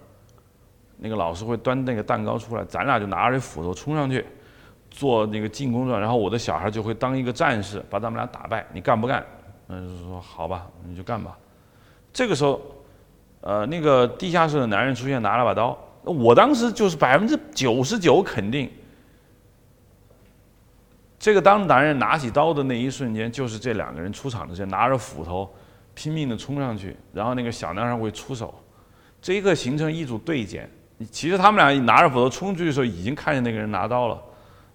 [0.96, 4.26] 那个老师会端那个蛋糕出来，咱俩就拿着斧头冲上去，
[4.90, 8.66] 做那个进攻状，然后我的小孩就会当一个战士，把咱们俩打败。
[8.72, 9.24] 你干不干？”
[9.68, 11.38] 嗯，就说：“好吧，你就干吧。”
[12.12, 12.60] 这个时候，
[13.42, 15.78] 呃，那个地下室的男人出现，拿了把刀。
[16.02, 18.70] 我当时就是百分之九十九肯定。
[21.18, 25.48] 这个当男人拿起刀的那一瞬间，就是这两个人出场的时候，拿着斧头，
[25.94, 28.52] 拼命的冲上去，然后那个小男孩会出手，
[29.20, 30.68] 这一个形成一组对剪。
[31.10, 34.22] 其实他们俩拿着斧头冲出去的时候，已经看见那个人拿刀了，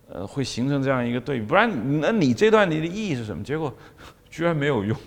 [0.09, 1.45] 呃，会形成这样一个对比。
[1.45, 1.69] 不然，
[2.01, 3.43] 那你这段你的意义是什么？
[3.43, 3.73] 结果
[4.29, 4.97] 居然没有用，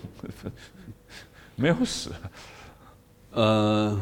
[1.55, 2.11] 没有死。
[3.31, 3.99] 呃，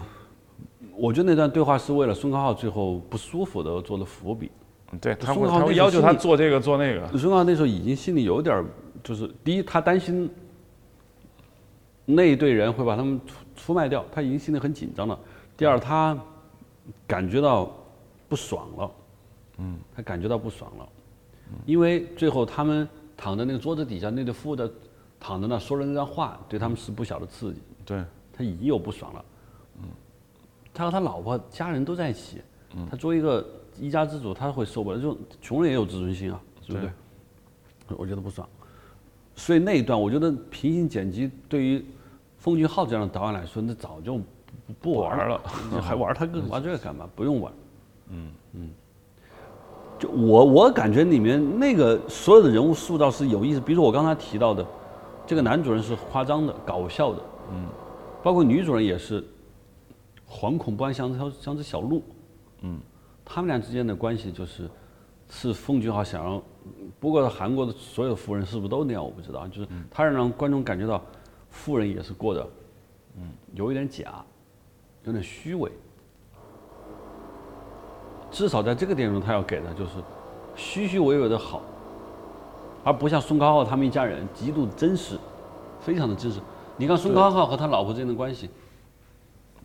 [0.99, 4.51] 我觉得那段对话是为了孙康浩最后不舒服的做了伏笔。
[4.99, 7.17] 对他会，他会要求他做这个做那个。
[7.17, 8.65] 孙浩那时候已经心里有点
[9.03, 10.29] 就是第一，他担心
[12.05, 15.17] 那一队人会把他们出出卖掉，他已经心里很紧张了。
[15.55, 16.17] 第二，他
[17.05, 17.71] 感觉到
[18.27, 18.91] 不爽了，
[19.59, 20.89] 嗯，他感觉到不爽了，
[21.65, 24.69] 因为最后他们躺在那个桌子底下，那对夫的
[25.19, 27.61] 躺在那说了那段话，对他们是不小的刺激。
[27.85, 29.38] 对，他已经有不爽了，嗯，
[30.79, 32.41] 他和他老婆家人都在一起，
[32.75, 33.45] 嗯，他作为一个。
[33.81, 36.91] 一家之主他会受不了，就穷人也有自尊心啊，对不对？
[37.95, 38.45] 我觉得不爽，
[39.37, 41.85] 所以那一段我觉得平行剪辑对于
[42.37, 45.41] 奉俊昊这样的导演来说，那早就不不玩了，
[45.81, 47.07] 还玩他个 玩这个干嘛？
[47.15, 47.53] 不用玩。
[48.09, 48.69] 嗯嗯。
[49.97, 54.65] 就我我感觉里面那个所有的人物塑造是有意思，比如说我刚才提到的，
[55.25, 57.21] 这个男主人是夸张的、搞笑的，
[57.53, 57.65] 嗯，
[58.21, 59.23] 包括女主人也是
[60.29, 62.03] 惶恐不安，像条像只小鹿，
[62.61, 62.79] 嗯。
[63.31, 64.67] 他们俩之间的关系就是，
[65.29, 66.41] 是奉俊昊想让，
[66.99, 69.03] 不过韩国的所有富人是不是都那样？
[69.03, 69.47] 我不知道。
[69.47, 70.99] 就是他让观众感觉到，
[71.51, 72.47] 富人也是过得，
[73.17, 74.25] 嗯，有一点假，
[75.03, 75.71] 有点虚伪。
[78.31, 79.91] 至少在这个电影中，他要给的就是
[80.55, 81.61] 虚虚伪伪的好，
[82.83, 85.19] 而不像宋康昊他们一家人极度真实，
[85.79, 86.39] 非常的真实。
[86.77, 88.49] 你看宋康昊和他老婆之间的关系。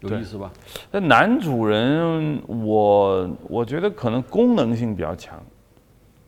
[0.00, 0.52] 有意思吧？
[0.90, 5.42] 那男主人，我我觉得可能功能性比较强，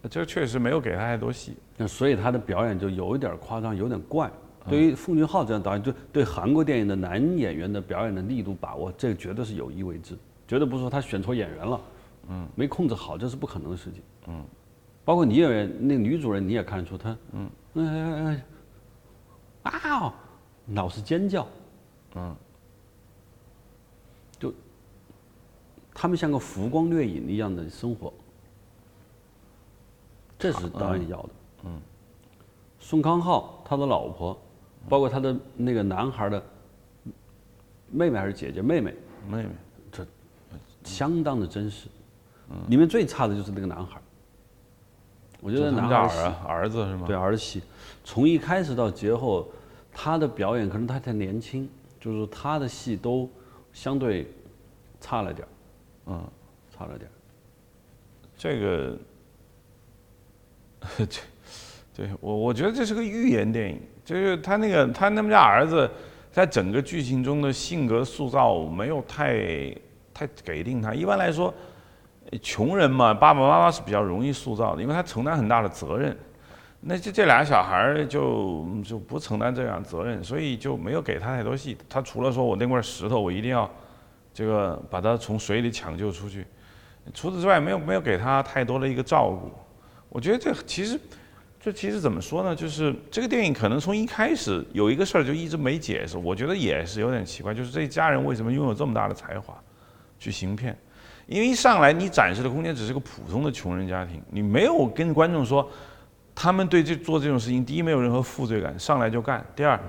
[0.09, 1.57] 这确实没有给他太多戏。
[1.77, 4.31] 那所以他的表演就有一点夸张，有点怪。
[4.69, 10.17] 对于奉俊昊这样导演，就对韩国电影的男演员的表演的力度把握，这个绝对是有意为之，
[10.49, 11.81] 绝对不是说他选错演员了，
[12.29, 14.43] 嗯，没控制好，这是不可能的事情，嗯。
[15.05, 18.43] 包括女演员，那个女主人你也看得出她，嗯，嗯，
[19.63, 20.13] 啊，
[20.75, 21.47] 老是尖叫，
[22.17, 22.35] 嗯。
[25.99, 28.13] 他们像个浮光掠影一样的生活，
[30.39, 31.29] 这是导演要的。
[31.65, 31.81] 嗯，
[32.79, 34.39] 宋康昊他的老婆，
[34.91, 36.43] 包括他的那个男孩的
[37.91, 38.95] 妹妹还是姐姐妹妹
[39.27, 39.49] 妹妹，
[39.91, 40.07] 这
[40.85, 41.89] 相当的真实。
[42.69, 43.99] 里面最差的就是那个男孩，
[45.41, 47.07] 我觉得男孩戏儿儿子是吗？
[47.07, 47.63] 对儿戏，
[48.05, 49.49] 从一开始到节后，
[49.95, 51.67] 他的表演可能他太年轻，
[51.99, 53.29] 就是他的戏都
[53.73, 54.31] 相对
[55.01, 55.51] 差了点儿，
[56.07, 56.25] 嗯，
[56.77, 57.11] 差了点。
[58.37, 58.99] 这个，
[61.09, 61.21] 这，
[61.97, 65.91] 对我我觉得这是个寓言电影，就是他那个他他们家儿子
[66.31, 69.75] 在整个剧情中的性格塑造没有太
[70.13, 70.93] 太给定他。
[70.95, 71.53] 一般来说，
[72.43, 76.17] 穷人嘛，爸爸妈妈是比较容易塑造的，因为他承担很大的责任。
[76.81, 81.77] 那这这俩小孩就就不承担这样责任，所以就没有给他太多戏。
[81.89, 83.69] 他除了说我那块石头，我一定要
[84.37, 86.47] 这个把他从水里抢救出去。
[87.15, 89.51] 除此之外，没有没有给他太多的一个照顾。
[90.11, 91.01] 我觉得这其实，
[91.59, 92.55] 这其实怎么说呢？
[92.55, 99.59] 就是这个电影可能从一开始有一个事儿就一直没解释，我觉得也是有点奇怪，就是这一家人为什么拥有这么大的才华
[100.19, 100.77] 去行骗？
[101.27, 105.67] 因为一上来你展示的空间只是个普通的穷人家庭，你没有跟观众说
[106.35, 109.81] 他们对这做这种事情，第一没有任何负罪感，上来就干；第二。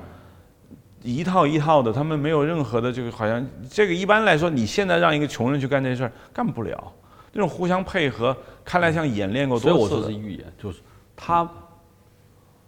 [1.04, 6.94] 一套一套的，他们没有任何的这个，好像这个一般来说，你现在让一个穷人去干这事儿，干不了。
[7.32, 8.36] 这种互相配合，
[8.66, 9.88] 看来像演练过所以我。
[9.88, 10.82] 说是预言，就是
[11.16, 11.48] 他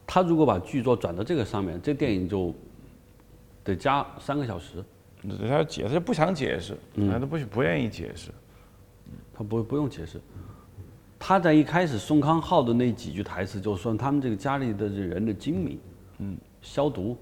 [0.05, 2.53] 他如果把剧作转到这个上面，这电影就
[3.63, 4.83] 得加三个小时，
[5.39, 6.77] 他要解释，不想解释，
[7.11, 8.29] 他都不不愿意解释。
[9.33, 10.19] 他不不用解释。
[11.17, 15.79] 他在一开始宋康昊的那几句台词，就说他们这个家里的这人的精明，
[16.19, 17.17] 嗯，消毒，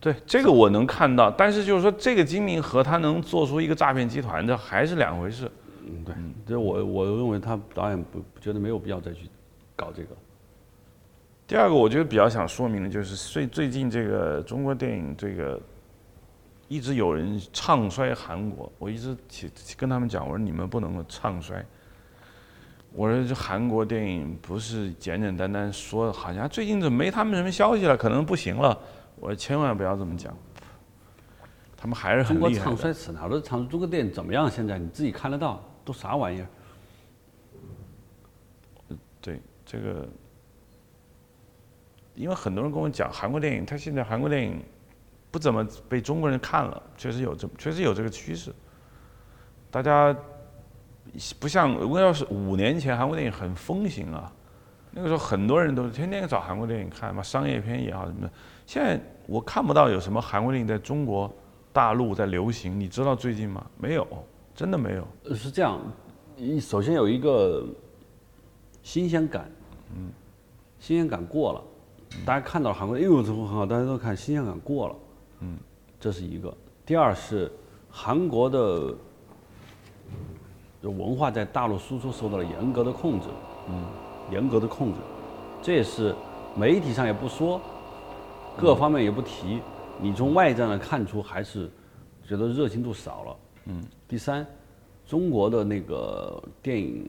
[0.00, 5.50] 对这个我能看到，但是就是说，这个精明和他能做出一个诈骗集团，这还是两回事。
[5.84, 6.14] 嗯，对，
[6.46, 9.28] 这我我认为他导演不不觉得没有必要再去
[9.74, 10.10] 搞这个。
[11.48, 15.60] 第二个，我觉得比较想说明的就是最最近这个中国电影这个
[16.68, 21.64] 一直有人唱衰韩国，我一直去跟他们讲，我说你们不能够唱衰。
[22.92, 28.78] 我说这韩国电影不是简简单单说，好像最近怎么没他们什么消息了，可能不行了。
[29.20, 30.36] 我说千万不要这么讲，
[31.76, 32.58] 他们还是很厉害的。
[32.60, 34.50] 唱衰死哪儿都唱，中国电影怎么样？
[34.50, 36.46] 现在你自己看得到，都啥玩意儿？
[39.20, 40.08] 对这个，
[42.14, 44.62] 因为很多人跟我讲韩国电影，他现在韩国电影
[45.30, 48.54] 不怎么被中国人看了，确实有这确实有这个趋势。
[49.70, 50.16] 大家
[51.38, 54.32] 不像如果要是五年前韩国电影很风行啊，
[54.92, 58.32] 那个时候很多人都是天天找韩国电影看嘛，商业片也好什么的。
[58.68, 61.32] 现在我看不到有什么韩国电影在中国
[61.72, 63.64] 大陆在流行，你知道最近吗？
[63.78, 64.06] 没有，
[64.54, 65.34] 真的没有。
[65.34, 65.80] 是这样，
[66.36, 67.64] 一首先有一个
[68.82, 69.50] 新鲜感，
[69.96, 70.10] 嗯，
[70.78, 71.64] 新鲜感过了，
[72.26, 74.96] 大家看到韩国，哎呦，这很好，大家都看，新鲜感过了，
[75.40, 75.56] 嗯，
[75.98, 76.52] 这是一个。
[76.84, 77.50] 第二是
[77.90, 78.94] 韩国的
[80.82, 83.28] 文化在大陆输出受到了严格的控制，
[83.70, 83.82] 嗯，
[84.30, 84.98] 严格的控制，
[85.62, 86.14] 这也是
[86.54, 87.58] 媒体上也不说，
[88.58, 89.62] 各方面也不提，
[90.00, 91.70] 你从外在上看出还是
[92.26, 93.36] 觉得热情度少了，
[93.66, 93.84] 嗯。
[94.08, 94.44] 第三，
[95.06, 97.08] 中国的那个电影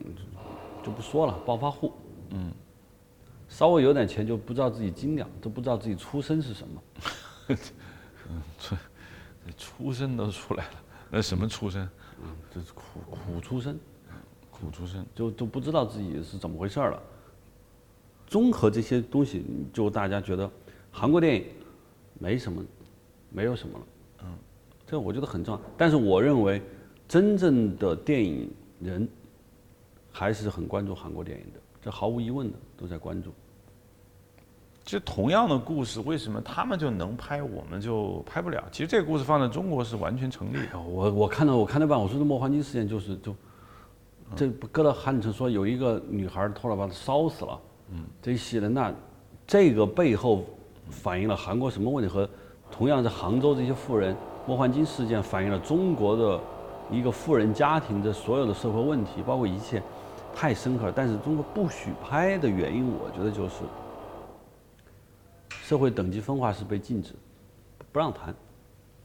[0.82, 1.92] 就不说了，暴发户，
[2.30, 2.52] 嗯，
[3.48, 6.80] 稍微有点钱就不知道自己斤两，都不知道自己出身是什么，
[9.58, 10.70] 出身都出来了，
[11.10, 11.82] 那什么出身？
[12.22, 13.76] 嗯，这是苦苦出身，
[14.50, 15.04] 苦出身。
[15.16, 17.02] 就都不知道自己是怎么回事了。
[18.26, 20.48] 综合这些东西，就大家觉得
[20.90, 21.44] 韩国电影
[22.18, 22.62] 没什么，
[23.30, 23.84] 没有什么了，
[24.24, 24.38] 嗯，
[24.86, 25.60] 这我觉得很重要。
[25.76, 26.60] 但是我认为，
[27.08, 29.08] 真正的电影人
[30.12, 33.32] 还是很关注韩国电影的，这毫无疑问的都在关注。
[34.84, 38.64] 其实同样的故事，为什么他们就能拍，我们就拍不了？
[38.72, 43.34] 其实这个故事放在中国是完全成立我我看到我看到半，我说的莫黄金事件就是就，
[44.34, 47.60] 这搁到汉城说有一个女孩儿后来把她烧死了，
[47.92, 48.92] 嗯，这一系列那
[49.46, 50.44] 这个背后
[50.88, 52.28] 反映了韩国什么问题和
[52.70, 54.16] 同样是杭州这些富人
[54.46, 56.40] 莫焕晶事件反映了中国的
[56.90, 59.82] 一个富人家庭的所有的社会问题，包括一切
[60.34, 60.92] 太深刻了。
[60.94, 63.56] 但是中国不许拍的原因，我觉得就是
[65.50, 67.12] 社会等级分化是被禁止，
[67.92, 68.34] 不让谈，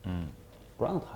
[0.03, 0.28] 嗯，
[0.78, 1.09] 不让谈。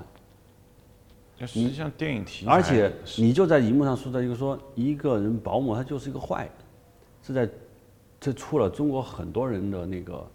[1.38, 6.52] 就实际上电影题材，而且你就在荧幕上塑造一个说一个人保姆，他就是一个坏人，
[7.24, 7.50] 是在
[8.20, 10.30] 这出了中国很多人的那个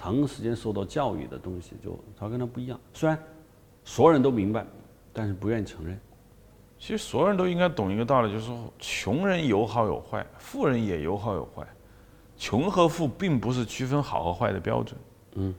[0.00, 2.80] 长时间受到教育的东西，就他跟他不一样。
[2.94, 3.18] 虽然
[3.84, 4.64] 所有人都明白，
[5.12, 6.00] 但是不愿意承认。
[6.78, 11.66] 其实所有人都应该懂一个道理，就是说穷人有好有坏，富人也有好有坏。
[12.38, 14.98] 穷和富并不是区分好和坏的标准。
[15.34, 15.54] 嗯，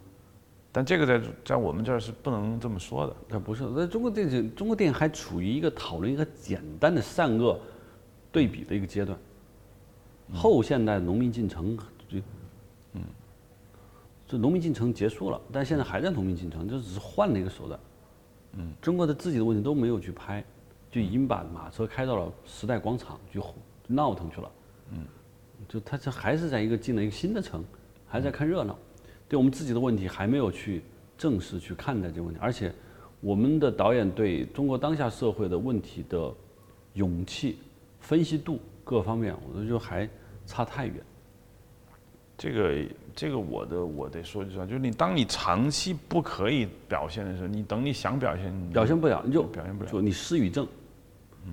[0.71, 3.15] 但这个在在我们这儿是不能这么说的。
[3.27, 7.59] 那不是，在中国电影，中国电影还处于一个讨论一个简单的善恶
[8.31, 9.15] 对比的一个阶段。
[10.33, 11.77] 后现代农民进城
[12.07, 12.23] 就，嗯，
[14.31, 17.77] 就农民进程结束了，但现在还在农民进程，就只是换了一个手段。
[18.53, 20.41] 嗯，中国的自己的问题都没有去拍，
[20.89, 23.41] 就已经把马车开到了时代广场去
[23.87, 24.51] 闹腾去了。
[24.91, 25.05] 嗯，
[25.67, 27.61] 就他这还是在一个进了一个新的城，
[28.07, 28.73] 还在看热闹，
[29.27, 30.81] 对我们自己的问题还没有去
[31.17, 32.73] 正式去看待这个问题，而且
[33.19, 36.33] 我们的导演对中国当下社会的问题的
[36.93, 37.57] 勇气、
[37.99, 40.07] 分析度各方面，我觉得就还
[40.45, 40.95] 差太远。
[42.41, 42.75] 这个
[43.15, 50.67] 这个我的我得说句实话，就是你当你长期不可以表现的时候，你等你想表现，表现不了，你就表现不了就你失语症，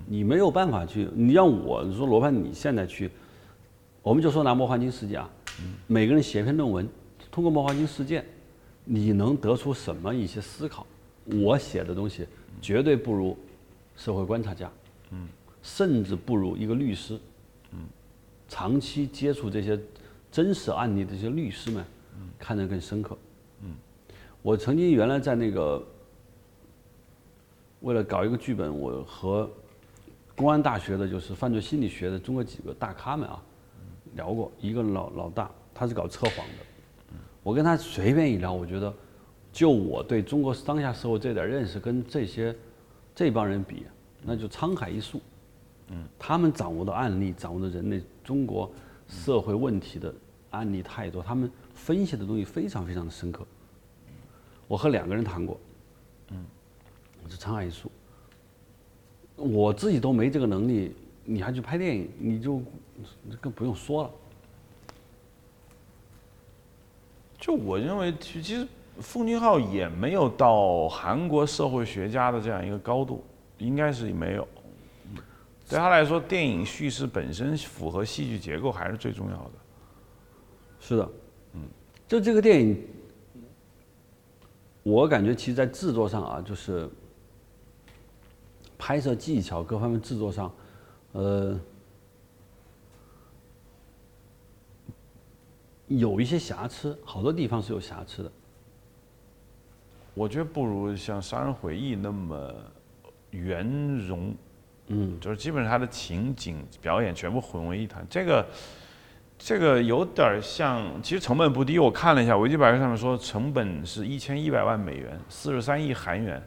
[0.07, 1.07] 你没有办法去。
[1.12, 3.11] 你让我你说罗盘，你现在去，
[4.01, 5.28] 我们就说拿魔幻金事件啊，
[5.86, 6.89] 每个人写篇论文，
[7.30, 8.24] 通过魔幻金事件，
[8.86, 10.86] 你能得出什么一些思考？
[11.26, 12.26] 我写的东西
[12.62, 13.36] 绝对不如
[13.95, 14.72] 社会观察家，
[15.62, 17.20] 甚至不如一个律师，
[18.49, 19.78] 长期接触这些
[20.31, 21.85] 真实案例的这些律师们，
[22.39, 23.16] 看得更深刻。
[24.41, 25.85] 我曾经原来在那个
[27.81, 29.51] 为了搞一个剧本，我和
[30.37, 33.43] 公安大学的，就是犯罪心理学的中国几个大咖们啊
[34.14, 34.51] 聊过。
[34.61, 38.95] 一个老老大，他是搞测谎的，我跟他随便一聊，我觉得
[39.53, 42.55] 就我对中国当下社会这点认识，跟这些
[43.14, 43.87] 这帮人比，
[44.22, 45.20] 那就沧海一粟。
[45.89, 48.70] 嗯，他们掌握的案例，掌握的人类中国
[49.09, 50.14] 社会问题的
[50.50, 53.46] 案例太多，他们分析的东西非常非常的深刻。
[54.66, 55.59] 我和两个人谈过，
[56.30, 56.44] 嗯，
[57.28, 57.90] 是沧海一粟。
[59.36, 60.94] 我自己都没这个能力，
[61.24, 62.61] 你还去拍电影，你就
[63.40, 64.11] 更不用说了。
[67.38, 68.66] 就我认为，其实
[69.00, 73.24] 奉俊昊也没有到韩国社会学家的这样一个高度，
[73.59, 74.46] 应该是没有。
[75.68, 79.52] 对他来说，电影叙事本身符合戏剧结构还是最重要的。
[80.80, 81.10] 是的，
[81.52, 81.60] 嗯，
[82.06, 82.82] 就这个电影，
[84.82, 86.88] 我感觉其实在制作上啊，就是
[88.78, 90.50] 拍摄技巧各方面制作上，
[91.12, 91.60] 呃，
[95.88, 98.32] 有一些瑕疵，好多地方是有瑕疵的。
[100.14, 102.54] 我觉得不如像《杀人回忆》那么
[103.30, 104.34] 圆融，
[104.89, 108.07] 嗯，就是基本上他的情景表演全部混为一谈。
[108.11, 108.47] 这个
[109.39, 111.78] 这个有点像，其实成本不低。
[111.78, 116.43] 我看了一下维基百科上面说，成本是一千一百万美元，四十三亿韩元。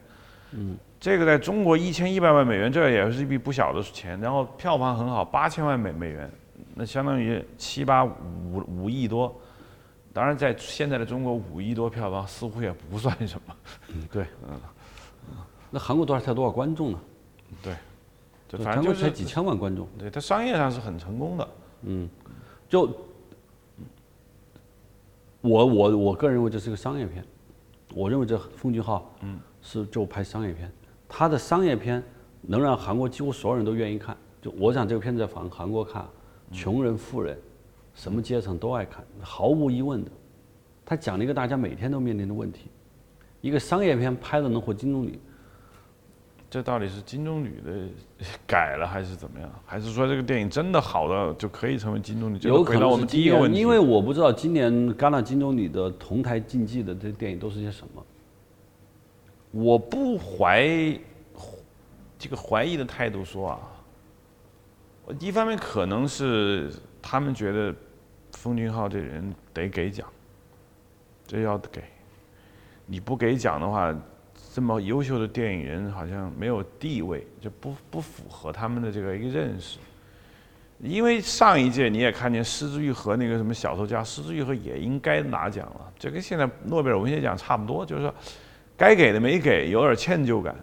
[0.52, 4.20] 嗯，这个在中国一千一百万美元，这也是一笔不小的钱。
[4.20, 6.30] 然后票房很好，八千万美美元，
[6.74, 9.34] 那相当于七八五五亿多。
[10.12, 13.56] 当然，在现在的中国，五亿多票房似乎也不算什么。
[13.88, 14.60] 嗯，对，嗯，
[15.70, 17.00] 那韩国多少才多少观众呢？
[17.62, 17.72] 对，
[18.58, 19.86] 反正就才几千万观众。
[19.98, 21.48] 对它商业上是很成功的。
[21.82, 22.08] 嗯，
[22.68, 22.88] 就
[25.40, 27.24] 我我我个人认为这是个商业片，
[27.94, 30.70] 我认为这奉俊昊嗯是就拍商业片，
[31.08, 32.02] 他的商业片
[32.40, 34.16] 能让韩国几乎所有人都愿意看。
[34.40, 36.04] 就我想这个片子在韩韩国看，
[36.50, 37.38] 穷人富人，
[37.94, 40.10] 什么阶层都爱看，毫无疑问的。
[40.84, 42.68] 他讲了一个大家每天都面临的问题，
[43.40, 45.16] 一个商业片拍的能获金棕榈，
[46.52, 47.88] 这到底是金棕榈的
[48.46, 49.50] 改了还是怎么样？
[49.64, 52.46] 还是说这个电影真的好到就可以成为金棕榈？
[52.46, 58.04] 有可能我们第一个问题，因为我不知道今年戛纳金棕榈的同台竞技的这些电影都是些什么。
[59.50, 60.68] 我不怀
[62.18, 63.58] 这个怀疑的态度说啊，
[65.06, 67.74] 我一方面可能是他们觉得
[68.32, 70.06] 奉俊昊这人得给奖，
[71.26, 71.82] 这要给，
[72.84, 73.94] 你不给奖的话，
[74.52, 79.78] 这么优秀的电影人好像没有地位，就不不符合他们的这个一个认识。
[80.78, 88.12] 因为上一届你也看见失之愈合那个什么小说家，失之愈合也应该拿奖了，这跟现在诺贝尔文学奖差不多，就是说
[88.76, 90.54] 该给的没给，有点歉疚感。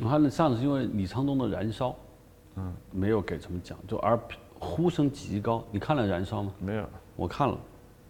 [0.00, 1.90] 他那上次因为李沧东的《燃烧》，
[2.56, 4.18] 嗯，没有给什么奖，就而
[4.58, 5.62] 呼声极高。
[5.70, 6.52] 你看了《燃烧》吗？
[6.58, 7.58] 没有，我看了，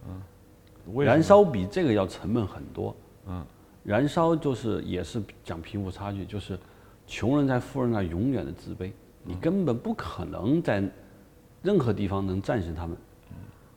[0.09, 2.97] 嗯燃烧比这个要沉闷很多。
[3.27, 3.45] 嗯，
[3.85, 6.59] 燃烧就是也是讲贫富差距，就是
[7.07, 8.91] 穷人在富人那永远的自卑，
[9.25, 10.83] 你根本不可能在
[11.63, 12.97] 任何地方能战胜他们。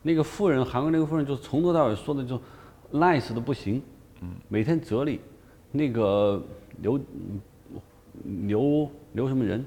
[0.03, 2.41] 那个富人，韩国那个富人，就是从头到尾说的就
[2.91, 3.81] nice 的不行。
[4.21, 5.19] 嗯，每天哲理，
[5.71, 6.43] 那个
[6.79, 6.99] 刘
[8.23, 9.65] 刘刘什么人，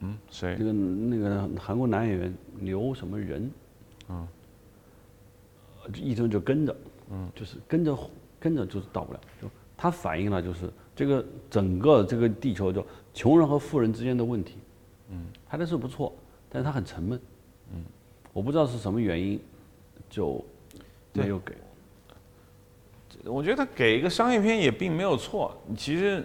[0.00, 0.64] 嗯，谁那？
[0.64, 3.50] 个那个韩国男演员刘什么人，
[4.08, 4.28] 嗯，
[5.94, 6.76] 一直就跟着，
[7.10, 7.94] 嗯，就是跟着
[8.44, 14.58] 跟着就是到不了，就它反映了就是这个整个这个地球就穷人和富人之间的问题，
[15.08, 16.12] 嗯，拍的是不错，
[16.50, 17.18] 但是他很沉闷，
[17.72, 17.82] 嗯
[18.34, 19.40] 我不知道是什么原因，
[20.10, 20.44] 就
[21.14, 21.54] 没有给。
[23.24, 25.56] 我觉得给一个商业片也并没有错。
[25.74, 26.22] 其实，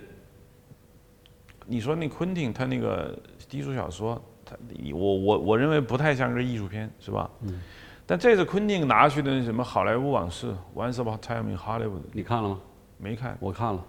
[1.66, 3.18] 你说那昆汀他那个
[3.48, 4.58] 低俗小说，他
[4.94, 7.32] 我我我认为不太像个艺术片，是吧？
[7.44, 7.62] 嗯。
[8.10, 12.60] 但这次昆汀拿去的那什么《好莱坞往事》（Once Upon a Time in Hollywood），你看了吗？
[12.98, 13.38] 没看。
[13.40, 13.86] 我看了。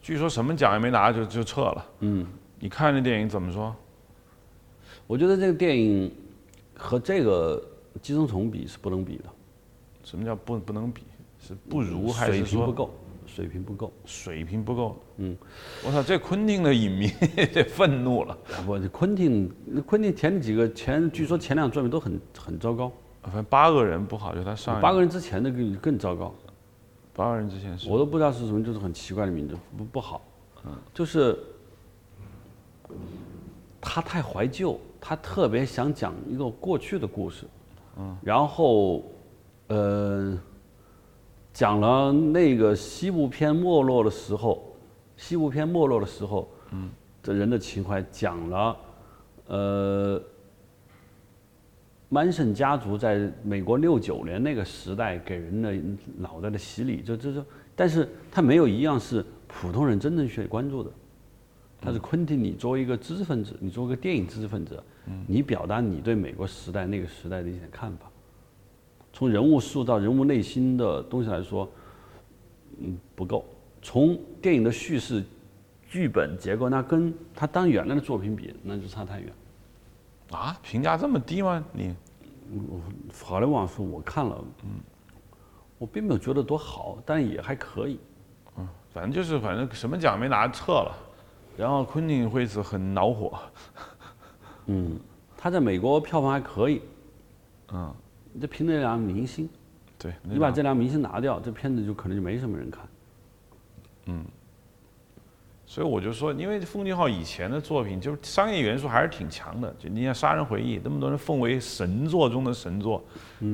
[0.00, 1.86] 据说什么奖也没拿就就撤了。
[2.00, 2.26] 嗯。
[2.58, 3.72] 你看那电影怎么说？
[5.06, 6.12] 我觉得这个电影
[6.74, 7.56] 和这个
[8.02, 9.26] 《寄生虫》比是不能比的。
[10.02, 11.02] 什么叫不不能比？
[11.38, 12.90] 是不如还是说水平不够？
[13.26, 13.92] 水平不够。
[14.04, 14.96] 水平不够。
[15.18, 15.36] 嗯，
[15.86, 17.06] 我操，这昆汀的影迷
[17.70, 18.36] 愤怒了。
[18.66, 19.48] 不，昆汀，
[19.86, 22.90] 昆汀前几个前，据说前两作品都很很糟糕。
[23.22, 24.80] 反正八个人不好，就他上。
[24.80, 26.34] 八个人之前的更更糟糕。
[27.14, 27.88] 八个人之前是。
[27.88, 30.22] 我都不知道是什么，就是很奇怪的名字，不不好。
[30.64, 30.76] 嗯。
[30.92, 31.38] 就是
[33.80, 37.46] 他太怀旧，他特别想讲一个过去的故事。
[37.98, 38.16] 嗯。
[38.22, 39.02] 然后，
[39.68, 40.38] 呃。
[41.54, 44.74] 讲了那个西部片没落的时候，
[45.18, 46.88] 西部片没落的时候，嗯，
[47.22, 48.76] 这人的情怀讲了，
[49.48, 50.22] 呃，
[52.12, 55.74] 曼森家族在美国六九年那个时代给人的
[56.18, 57.42] 脑袋的洗礼，就这这，
[57.74, 60.90] 但是他没有一样是普通人真正去关注的，
[61.80, 64.78] 他是昆汀，你作为一个知识分子，你作为一个电影知识分子，
[65.26, 68.10] 你表达你对美国时代那个时代的一些看法。
[69.10, 71.66] 从人物塑造、人物内心的东西来说，
[72.78, 73.42] 嗯，不够。
[73.80, 75.24] 从电影的叙事、
[75.88, 79.32] 剧本结构，那跟他当原来的作品比，那就差太远。
[80.32, 81.64] 啊，评价这么低吗？
[81.72, 81.94] 你？
[83.24, 84.80] 好莱坞往事我看了，嗯，
[85.78, 87.98] 我并没有觉得多好，但也还可以。
[88.56, 90.94] 嗯，反正就是反正什么奖没拿撤了，
[91.56, 93.38] 然后昆汀惠斯很恼火。
[94.66, 94.98] 嗯，
[95.36, 96.82] 他在美国票房还可以。
[97.72, 97.94] 嗯。
[98.34, 99.46] 你这凭那两个明星，
[99.98, 102.88] 对，你把这两个明星拿掉，这片子就可能就没什么人看。
[104.06, 104.24] 嗯，
[105.64, 113.02] 所以我就说，因为奉俊昊以前的作品就是商业元素还是挺强的，就你像《杀人回忆》，那么多人奉为神作中的神作，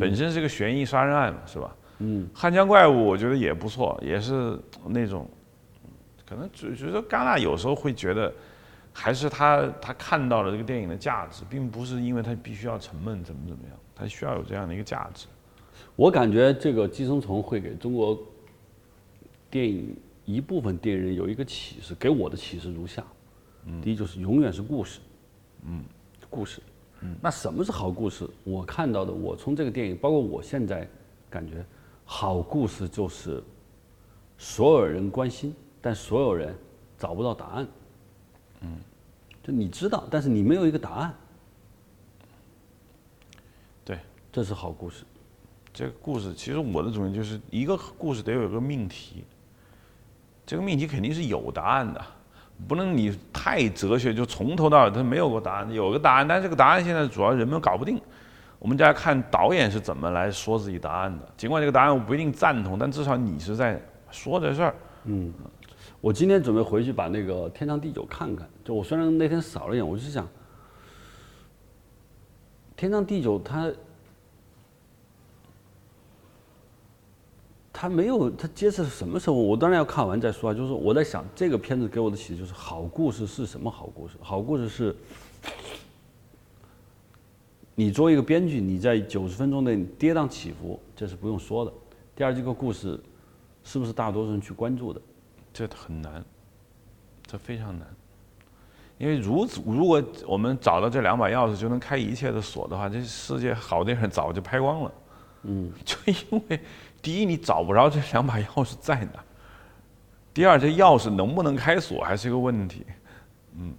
[0.00, 1.74] 本身是个悬疑杀人案嘛，是吧？
[1.98, 5.28] 嗯，《汉江怪物》我觉得也不错，也是那种，
[6.28, 8.32] 可能就觉得戛纳有时候会觉得，
[8.92, 13.76] 还是他他看到了这个电影的价值，并不是因为他必须要沉闷怎么怎么样。
[13.94, 15.26] 他需要有这样的一个价值。
[15.96, 18.16] 我感觉这个《寄生虫》会给中国
[19.50, 19.96] 电影
[20.28, 23.02] 一部分电影人有一个启示，给我的启示如下：
[23.82, 25.00] 第一，就是永远是故事。
[25.62, 25.82] 嗯，
[26.28, 26.60] 故事。
[27.00, 28.28] 嗯，那什么是好故事？
[28.44, 30.86] 我看到的，我从这个电影，包括我现在
[31.30, 31.64] 感觉，
[32.04, 33.42] 好故事就是
[34.36, 36.54] 所有人关心，但所有人
[36.98, 37.68] 找不到答案。
[38.60, 38.76] 嗯，
[39.42, 41.14] 就你知道，但是你没有一个答案。
[43.82, 43.98] 对
[44.30, 45.04] 这是好故事。
[45.72, 49.24] 这个故事其实我的主意就是一个故事得有一个命题，
[50.48, 52.02] 这个命题肯定是有答案的，
[52.66, 55.70] 不能你太哲学，就从头到尾它没有过答案。
[55.70, 58.00] 有个答案，但这个答案现在主要人们搞不定。
[58.58, 61.28] 我们再看导演是怎么来说自己答案的。
[61.36, 63.78] 尽管这个答案我不一定赞同，但至少你是在
[64.10, 64.74] 说这事儿。
[65.04, 65.30] 嗯，
[66.00, 68.48] 我今天准备回去把那个《天长地久》看看。
[68.64, 70.24] 就我虽然那天扫了一眼，我就想，
[72.74, 73.70] 《天长地久》它。
[77.80, 79.36] 他没有，他揭示什么时候？
[79.36, 80.52] 我当然要看完再说啊。
[80.52, 83.70] 就是我在想，这个片子给我的启示就是：好故事是什么？
[83.70, 84.96] 好故事，好故事是，
[87.76, 91.72] 你作为一个编剧，你在九十分钟内跌宕起伏，这是不用说的。
[92.16, 92.98] 第二，这个故事
[93.62, 95.00] 是不是大多数人去关注的？
[95.52, 96.24] 这很难，
[97.28, 97.86] 这非常难。
[98.98, 104.92] 因为如此，如果我们找到这两把钥匙就能开一切的锁的话，这世界好电影早就拍光了。
[105.42, 106.60] 嗯，就因为。
[107.00, 109.20] 第一，你找不着这两把钥匙在哪；
[110.34, 112.84] 第二，这钥匙能不能开锁还是一个问题。
[113.54, 113.72] 嗯，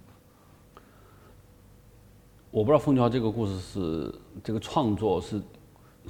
[2.50, 5.40] 我不知道凤桥这个故事是这个创作是，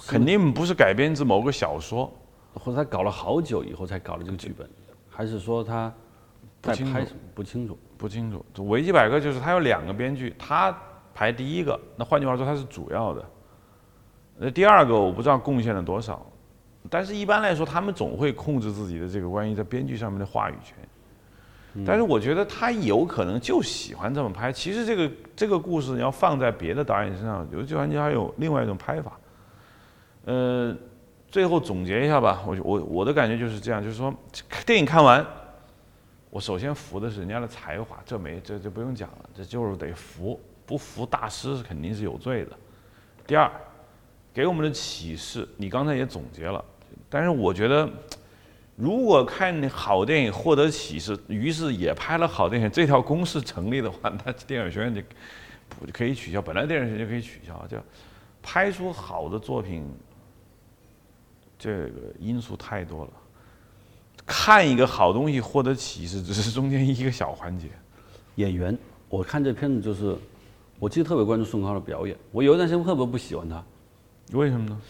[0.07, 2.11] 肯定不是改编自某个小说，
[2.55, 4.71] 或者他搞了好久以后才搞的这个剧本，
[5.11, 5.93] 还是说他
[6.63, 7.21] 在拍什么？
[7.35, 8.69] 不清楚，不清楚。
[8.69, 10.73] 维基百科就是他有两个编剧，他
[11.13, 13.29] 排第一个，那换句话说他是主要的。
[14.43, 16.25] 那第二个我不知道贡献了多少。
[16.89, 21.85] 但是，一般来说，他们总会控制自己的这个关于在编剧上面的话语权。
[21.85, 24.51] 但是，我觉得他有可能就喜欢这么拍。
[24.51, 29.13] 其实，这个这个故事你要放在别的导演身上，有就完全还有另外一种拍法。
[30.25, 30.75] 呃，
[31.29, 34.13] 最后总结一下吧，我我我的感觉就是这样，就是说，
[34.65, 35.25] 电影看完，
[36.31, 42.53] 我首先服的是人家的才华，这没这就不用讲了，这就是得服，不服大师是肯定是有罪的。
[43.27, 43.51] 第二。
[44.33, 46.65] 给我们的启示，你刚才也总结了。
[47.09, 47.89] 但是我觉得，
[48.77, 55.01] 如果看好电影获得启示，于是也拍了好电影，这条公式成立的话， 那电影学院就
[55.69, 57.77] 不可以取消，本来电影学院就可以取消，就
[58.43, 59.85] 拍出好的作品，
[61.59, 63.11] 这个因素太多了。
[64.25, 67.67] 看一个好东西获得启示，只是中间一个小环节。
[68.37, 68.79] 演员，
[69.09, 70.17] 我看这片子就是，
[70.79, 72.17] 我其实特别关注宋康的表演。
[72.31, 73.63] 我有一段时间特别不喜欢他，
[74.33, 74.81] 为什么呢？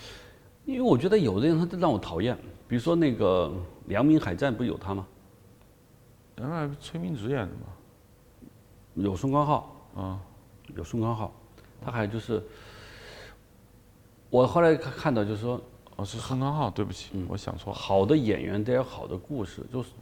[0.65, 2.37] 因为我觉得有的人他让我讨厌。
[2.69, 3.53] 比如说那个
[3.89, 5.07] 《良民海战》不有他吗？
[6.37, 7.67] 那崔明植演的吗。
[8.95, 10.21] 有宋康昊，啊，
[10.77, 11.33] 有宋康昊，
[11.85, 12.43] 他还就是，
[14.29, 15.61] 我后来看看到就是说，
[15.97, 17.79] 哦，是宋康昊，对不起，我想错了。
[17.79, 19.65] 好的演员得有好的故事。
[19.73, 19.91] 就是《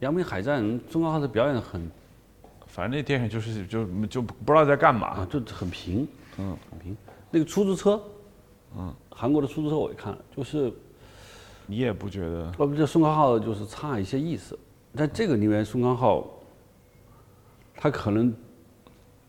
[0.00, 1.90] 良民海战》，宋康昊的表演很
[2.66, 5.08] 反正那电影就是就就不知道在干嘛。
[5.08, 6.06] 啊，就很平，
[6.36, 6.96] 嗯，很平。
[7.30, 8.00] 那个出租车，
[8.76, 10.72] 嗯，韩国的出租车我也看了，就是
[11.66, 12.52] 你也不觉得？
[12.58, 14.58] 我，不是宋康昊就是差一些意思，
[14.94, 16.26] 在这个里面宋康昊，
[17.74, 18.34] 他可能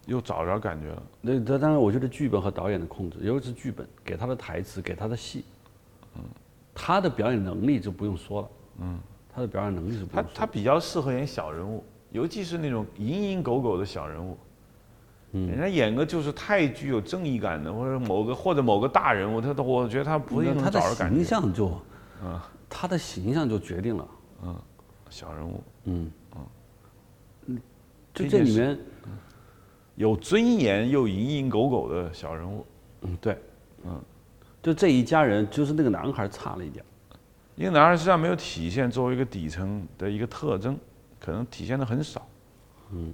[0.06, 1.04] 又找着感觉了。
[1.22, 5.46] 那他当然我觉得剧本和导演的控制，尤其是剧本给他的台词，给他的戏，
[6.16, 6.24] 嗯，
[6.76, 9.00] 他的表演能力就不用说了，嗯，
[9.34, 14.38] 他的表演能力是不他用说他比较适合演小人物，尤其是那种蝇营狗苟的小人物。
[15.32, 21.24] 人家演个就是太具有正义感的，或者某个或者某个大人物，他都我觉得他不一定找着感觉。
[21.24, 21.72] 象就，
[22.68, 24.08] 他的形象就决定了，
[25.10, 25.64] 小人物。
[25.84, 26.12] 嗯，
[28.12, 28.80] 就这件事这里面，
[29.96, 32.66] 有尊严又蝇营狗苟的小人物，
[33.02, 33.38] 嗯，对，
[33.86, 34.02] 嗯，
[34.64, 36.84] 就这一家人，就是那个男孩差了一点，
[37.56, 40.76] 因为男孩实际上没有体现作为一个底层的一个特征，
[41.20, 42.28] 可能体现的很少。
[42.92, 43.14] 嗯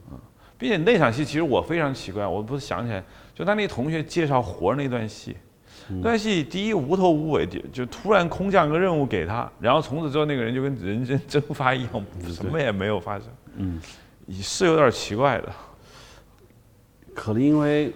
[0.57, 3.03] 并且那场戏其实我非常奇怪，我不是想起来，
[3.33, 5.35] 就他那同学介绍活儿那段戏，
[5.89, 13.27] 那段戏第一无头无尾，就就突然空降个任务给他，然后从此之后那个人就跟人间蒸发一样， 什么也没有发生。
[13.57, 13.79] 嗯，
[14.31, 15.51] 是有点奇怪的。
[17.13, 17.91] 可能因为，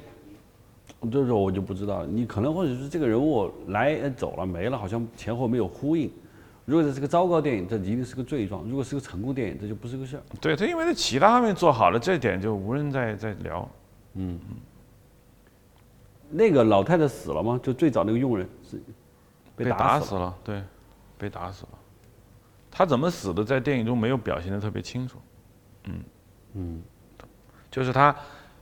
[1.11, 6.11] 这时候我就不知道，你可能或者是这个人物来呃走了没了，好像前后没有呼应。
[6.69, 10.23] 如果这是个糟糕电影，这一定是个罪状；如果是个成功电影，这就不是个事儿。
[10.39, 13.67] 对他，因为他其他方面做好了，这点就无人在在聊。
[14.13, 14.55] 嗯嗯
[16.29, 17.59] 那个老太太死了吗？
[17.63, 18.77] 就最早那个佣人是
[19.55, 19.89] 被被打死了。
[19.89, 20.63] 打死了，对，
[21.17, 21.69] 被打死了。
[22.69, 25.17] 他怎么死的，在电影中没有表现的特别清楚。
[25.85, 26.03] 嗯
[26.53, 26.81] 嗯，
[27.71, 28.15] 就是他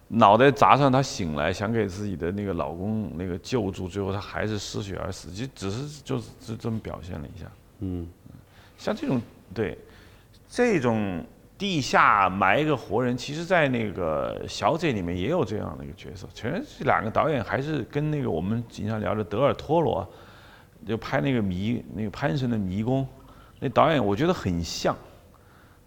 [0.07, 7.51] 脑袋砸上，他醒来想给自己的那个老公那个救助，最后他还是失血而死，就只是就是就这么表现了一下。
[7.79, 8.07] 嗯，
[8.77, 9.21] 像这种
[9.53, 9.77] 对
[10.49, 11.23] 这种
[11.57, 16.27] 地下埋一个活人，其实，在那个《小姐》里面也有这样的一个角色。
[16.33, 20.07] 全这两个导演还是跟那个我们经常聊的德尔托罗，
[20.85, 23.07] 就拍那个迷那个潘神的迷宫，
[23.59, 24.95] 那导演我觉得很像。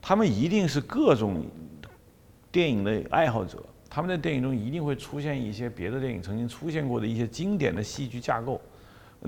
[0.03, 1.45] 他们一定是各种
[2.51, 8.61] 电影的爱好者，他们在电影中一定会出现一些别的电影曾经出现过的一些经典的戏剧架构，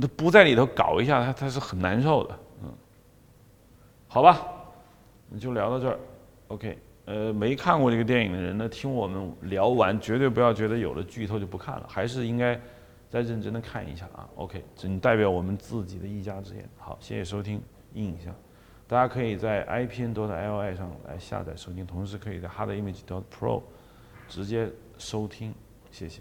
[0.01, 2.39] 他不在里头搞一下，他他是很难受的。
[4.13, 4.47] 好吧，
[5.31, 5.99] 你就聊到这儿。
[6.49, 12.61] OK，呃，没看过这个电影的人呢，听我们聊完，绝对不要觉得有了剧透就不看了，还是应该
[13.09, 14.29] 再认真的看一下啊。
[14.35, 16.69] OK，仅代表我们自己的一家之言。
[16.77, 17.63] 好，谢谢收听
[17.95, 18.35] 印象。
[18.87, 23.63] 大家可以在 IPN dot li 上来下载收听，同时可以在 HardImage.Pro
[24.29, 25.55] 直接收听，
[25.91, 26.21] 谢谢。